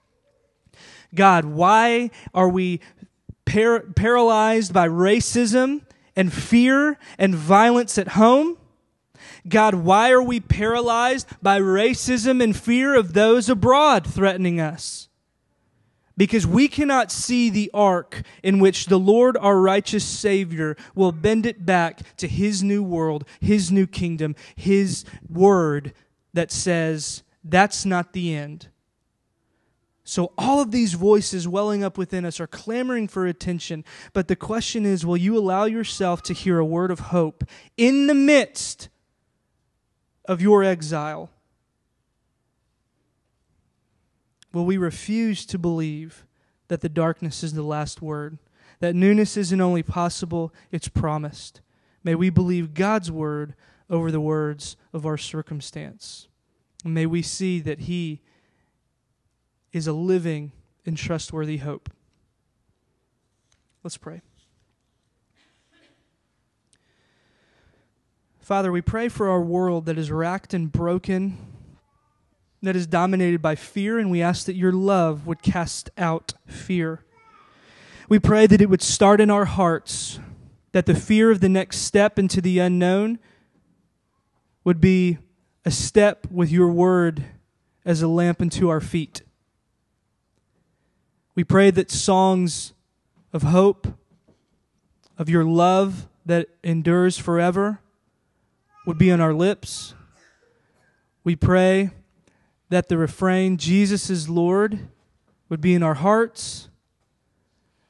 God, 1.17 1.43
why 1.43 2.11
are 2.33 2.47
we 2.47 2.79
par- 3.45 3.81
paralyzed 3.95 4.71
by 4.71 4.87
racism 4.87 5.81
and 6.15 6.31
fear 6.31 6.97
and 7.17 7.35
violence 7.35 7.97
at 7.97 8.09
home? 8.09 8.57
God, 9.49 9.75
why 9.75 10.11
are 10.11 10.21
we 10.21 10.39
paralyzed 10.39 11.27
by 11.41 11.59
racism 11.59 12.41
and 12.41 12.55
fear 12.55 12.95
of 12.95 13.13
those 13.13 13.49
abroad 13.49 14.05
threatening 14.07 14.61
us? 14.61 15.09
Because 16.15 16.47
we 16.47 16.67
cannot 16.67 17.11
see 17.11 17.49
the 17.49 17.69
arc 17.73 18.23
in 18.41 18.59
which 18.59 18.85
the 18.85 18.97
Lord, 18.99 19.37
our 19.37 19.59
righteous 19.59 20.03
Savior, 20.03 20.75
will 20.95 21.11
bend 21.11 21.45
it 21.45 21.65
back 21.65 22.01
to 22.17 22.27
His 22.27 22.63
new 22.63 22.81
world, 22.81 23.25
His 23.39 23.71
new 23.71 23.85
kingdom, 23.85 24.35
His 24.55 25.05
word 25.29 25.93
that 26.33 26.51
says, 26.51 27.23
that's 27.43 27.85
not 27.85 28.13
the 28.13 28.33
end. 28.33 28.67
So, 30.09 30.31
all 30.37 30.61
of 30.61 30.71
these 30.71 30.93
voices 30.93 31.49
welling 31.49 31.83
up 31.83 31.97
within 31.97 32.23
us 32.23 32.39
are 32.39 32.47
clamoring 32.47 33.09
for 33.09 33.27
attention. 33.27 33.83
But 34.13 34.29
the 34.29 34.37
question 34.37 34.85
is 34.85 35.05
will 35.05 35.17
you 35.17 35.37
allow 35.37 35.65
yourself 35.65 36.23
to 36.23 36.33
hear 36.33 36.59
a 36.59 36.65
word 36.65 36.91
of 36.91 37.11
hope 37.11 37.43
in 37.75 38.07
the 38.07 38.13
midst 38.13 38.87
of 40.23 40.41
your 40.41 40.63
exile? 40.63 41.29
Will 44.53 44.65
we 44.65 44.77
refuse 44.77 45.45
to 45.47 45.59
believe 45.59 46.25
that 46.69 46.79
the 46.79 46.87
darkness 46.87 47.43
is 47.43 47.51
the 47.51 47.61
last 47.61 48.01
word? 48.01 48.37
That 48.79 48.95
newness 48.95 49.35
isn't 49.35 49.59
only 49.59 49.83
possible, 49.83 50.53
it's 50.71 50.87
promised. 50.87 51.59
May 52.01 52.15
we 52.15 52.29
believe 52.29 52.73
God's 52.73 53.11
word 53.11 53.55
over 53.89 54.09
the 54.09 54.21
words 54.21 54.77
of 54.93 55.05
our 55.05 55.17
circumstance. 55.17 56.29
May 56.85 57.05
we 57.05 57.21
see 57.21 57.59
that 57.59 57.79
He 57.79 58.21
is 59.71 59.87
a 59.87 59.93
living 59.93 60.51
and 60.85 60.97
trustworthy 60.97 61.57
hope. 61.57 61.89
Let's 63.83 63.97
pray. 63.97 64.21
Father, 68.39 68.71
we 68.71 68.81
pray 68.81 69.09
for 69.09 69.27
our 69.27 69.41
world 69.41 69.85
that 69.87 69.97
is 69.97 70.09
racked 70.09 70.53
and 70.53 70.71
broken, 70.71 71.37
that 72.61 72.77
is 72.77 72.87
dominated 72.87 73.41
by 73.41 73.55
fear, 73.55 73.99
and 73.99 74.09
we 74.09 74.21
ask 74.21 74.45
that 74.45 74.55
your 74.55 74.71
love 74.71 75.27
would 75.27 75.41
cast 75.41 75.89
out 75.97 76.33
fear. 76.45 77.03
We 78.07 78.19
pray 78.19 78.47
that 78.47 78.61
it 78.61 78.69
would 78.69 78.81
start 78.81 79.19
in 79.19 79.29
our 79.29 79.43
hearts, 79.43 80.19
that 80.71 80.85
the 80.85 80.95
fear 80.95 81.29
of 81.29 81.41
the 81.41 81.49
next 81.49 81.79
step 81.79 82.17
into 82.17 82.39
the 82.39 82.59
unknown 82.59 83.19
would 84.63 84.79
be 84.79 85.17
a 85.65 85.71
step 85.71 86.25
with 86.31 86.49
your 86.49 86.69
word 86.69 87.25
as 87.83 88.01
a 88.01 88.07
lamp 88.07 88.41
unto 88.41 88.69
our 88.69 88.79
feet. 88.79 89.23
We 91.37 91.43
pray 91.43 91.69
that 91.69 91.91
songs 91.91 92.73
of 93.31 93.43
hope, 93.43 93.87
of 95.19 95.29
your 95.29 95.43
love 95.43 96.07
that 96.25 96.47
endures 96.63 97.19
forever, 97.19 97.79
would 98.87 98.97
be 98.97 99.11
on 99.11 99.21
our 99.21 99.35
lips. 99.35 99.93
We 101.23 101.35
pray 101.35 101.91
that 102.69 102.89
the 102.89 102.97
refrain, 102.97 103.57
Jesus 103.57 104.09
is 104.09 104.27
Lord, 104.27 104.87
would 105.47 105.61
be 105.61 105.75
in 105.75 105.83
our 105.83 105.93
hearts, 105.93 106.69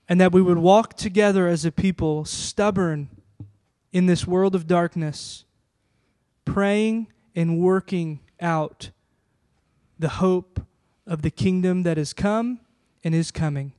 and 0.09 0.19
that 0.19 0.33
we 0.33 0.41
would 0.41 0.57
walk 0.57 0.95
together 0.95 1.47
as 1.47 1.63
a 1.63 1.71
people, 1.71 2.25
stubborn 2.25 3.07
in 3.93 4.07
this 4.07 4.27
world 4.27 4.55
of 4.55 4.67
darkness, 4.67 5.45
praying 6.43 7.07
and 7.33 7.61
working 7.61 8.19
out 8.41 8.89
the 9.97 10.09
hope 10.09 10.59
of 11.05 11.21
the 11.21 11.31
kingdom 11.31 11.83
that 11.83 11.95
has 11.95 12.11
come 12.11 12.59
and 13.07 13.15
is 13.15 13.31
coming. 13.31 13.71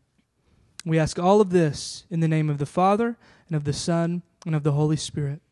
We 0.87 0.99
ask 0.99 1.19
all 1.19 1.43
of 1.43 1.51
this 1.51 2.07
in 2.09 2.21
the 2.21 2.29
name 2.29 2.49
of 2.49 2.57
the 2.57 2.65
Father, 2.65 3.19
and 3.47 3.55
of 3.55 3.65
the 3.65 3.75
Son, 3.75 4.23
and 4.47 4.55
of 4.55 4.63
the 4.63 4.73
Holy 4.73 4.97
Spirit. 4.97 5.43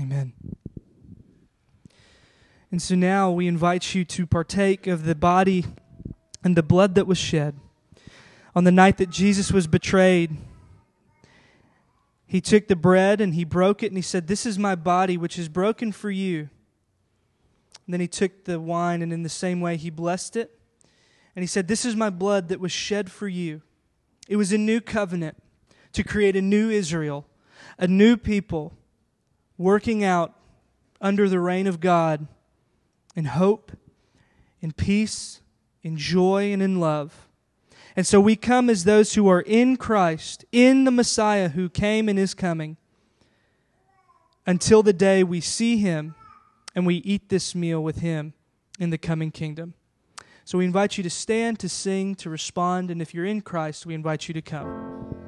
Amen. 0.00 0.32
And 2.70 2.80
so 2.80 2.94
now 2.94 3.30
we 3.30 3.46
invite 3.46 3.94
you 3.94 4.06
to 4.06 4.26
partake 4.26 4.86
of 4.86 5.04
the 5.04 5.14
body 5.14 5.66
and 6.42 6.56
the 6.56 6.62
blood 6.62 6.94
that 6.94 7.06
was 7.06 7.18
shed. 7.18 7.56
On 8.54 8.64
the 8.64 8.72
night 8.72 8.96
that 8.96 9.10
Jesus 9.10 9.52
was 9.52 9.66
betrayed, 9.66 10.38
he 12.26 12.40
took 12.40 12.68
the 12.68 12.74
bread 12.76 13.20
and 13.20 13.34
he 13.34 13.44
broke 13.44 13.82
it 13.82 13.88
and 13.88 13.98
he 13.98 14.02
said, 14.02 14.28
This 14.28 14.46
is 14.46 14.58
my 14.58 14.74
body, 14.74 15.18
which 15.18 15.38
is 15.38 15.50
broken 15.50 15.92
for 15.92 16.10
you. 16.10 16.48
And 17.84 17.92
then 17.92 18.00
he 18.00 18.08
took 18.08 18.44
the 18.44 18.58
wine 18.58 19.02
and 19.02 19.12
in 19.12 19.24
the 19.24 19.28
same 19.28 19.60
way 19.60 19.76
he 19.76 19.90
blessed 19.90 20.36
it. 20.36 20.58
And 21.36 21.42
he 21.42 21.46
said, 21.46 21.68
This 21.68 21.84
is 21.84 21.94
my 21.94 22.10
blood 22.10 22.48
that 22.48 22.58
was 22.58 22.72
shed 22.72 23.12
for 23.12 23.28
you. 23.28 23.60
It 24.26 24.36
was 24.36 24.52
a 24.52 24.58
new 24.58 24.80
covenant 24.80 25.36
to 25.92 26.02
create 26.02 26.34
a 26.34 26.42
new 26.42 26.70
Israel, 26.70 27.26
a 27.78 27.86
new 27.86 28.16
people 28.16 28.72
working 29.58 30.02
out 30.02 30.34
under 31.00 31.28
the 31.28 31.38
reign 31.38 31.66
of 31.66 31.78
God 31.78 32.26
in 33.14 33.26
hope, 33.26 33.72
in 34.60 34.72
peace, 34.72 35.42
in 35.82 35.96
joy, 35.96 36.52
and 36.52 36.62
in 36.62 36.80
love. 36.80 37.28
And 37.94 38.06
so 38.06 38.20
we 38.20 38.36
come 38.36 38.68
as 38.68 38.84
those 38.84 39.14
who 39.14 39.28
are 39.28 39.40
in 39.42 39.76
Christ, 39.76 40.44
in 40.52 40.84
the 40.84 40.90
Messiah 40.90 41.50
who 41.50 41.68
came 41.68 42.08
and 42.08 42.18
is 42.18 42.34
coming, 42.34 42.76
until 44.46 44.82
the 44.82 44.92
day 44.92 45.22
we 45.22 45.40
see 45.40 45.78
him 45.78 46.14
and 46.74 46.86
we 46.86 46.96
eat 46.96 47.28
this 47.28 47.54
meal 47.54 47.82
with 47.82 47.98
him 47.98 48.34
in 48.78 48.90
the 48.90 48.98
coming 48.98 49.30
kingdom. 49.30 49.74
So 50.46 50.58
we 50.58 50.64
invite 50.64 50.96
you 50.96 51.02
to 51.02 51.10
stand, 51.10 51.58
to 51.58 51.68
sing, 51.68 52.14
to 52.14 52.30
respond, 52.30 52.92
and 52.92 53.02
if 53.02 53.12
you're 53.12 53.24
in 53.24 53.40
Christ, 53.40 53.84
we 53.84 53.94
invite 53.94 54.28
you 54.28 54.34
to 54.34 54.40
come. 54.40 55.25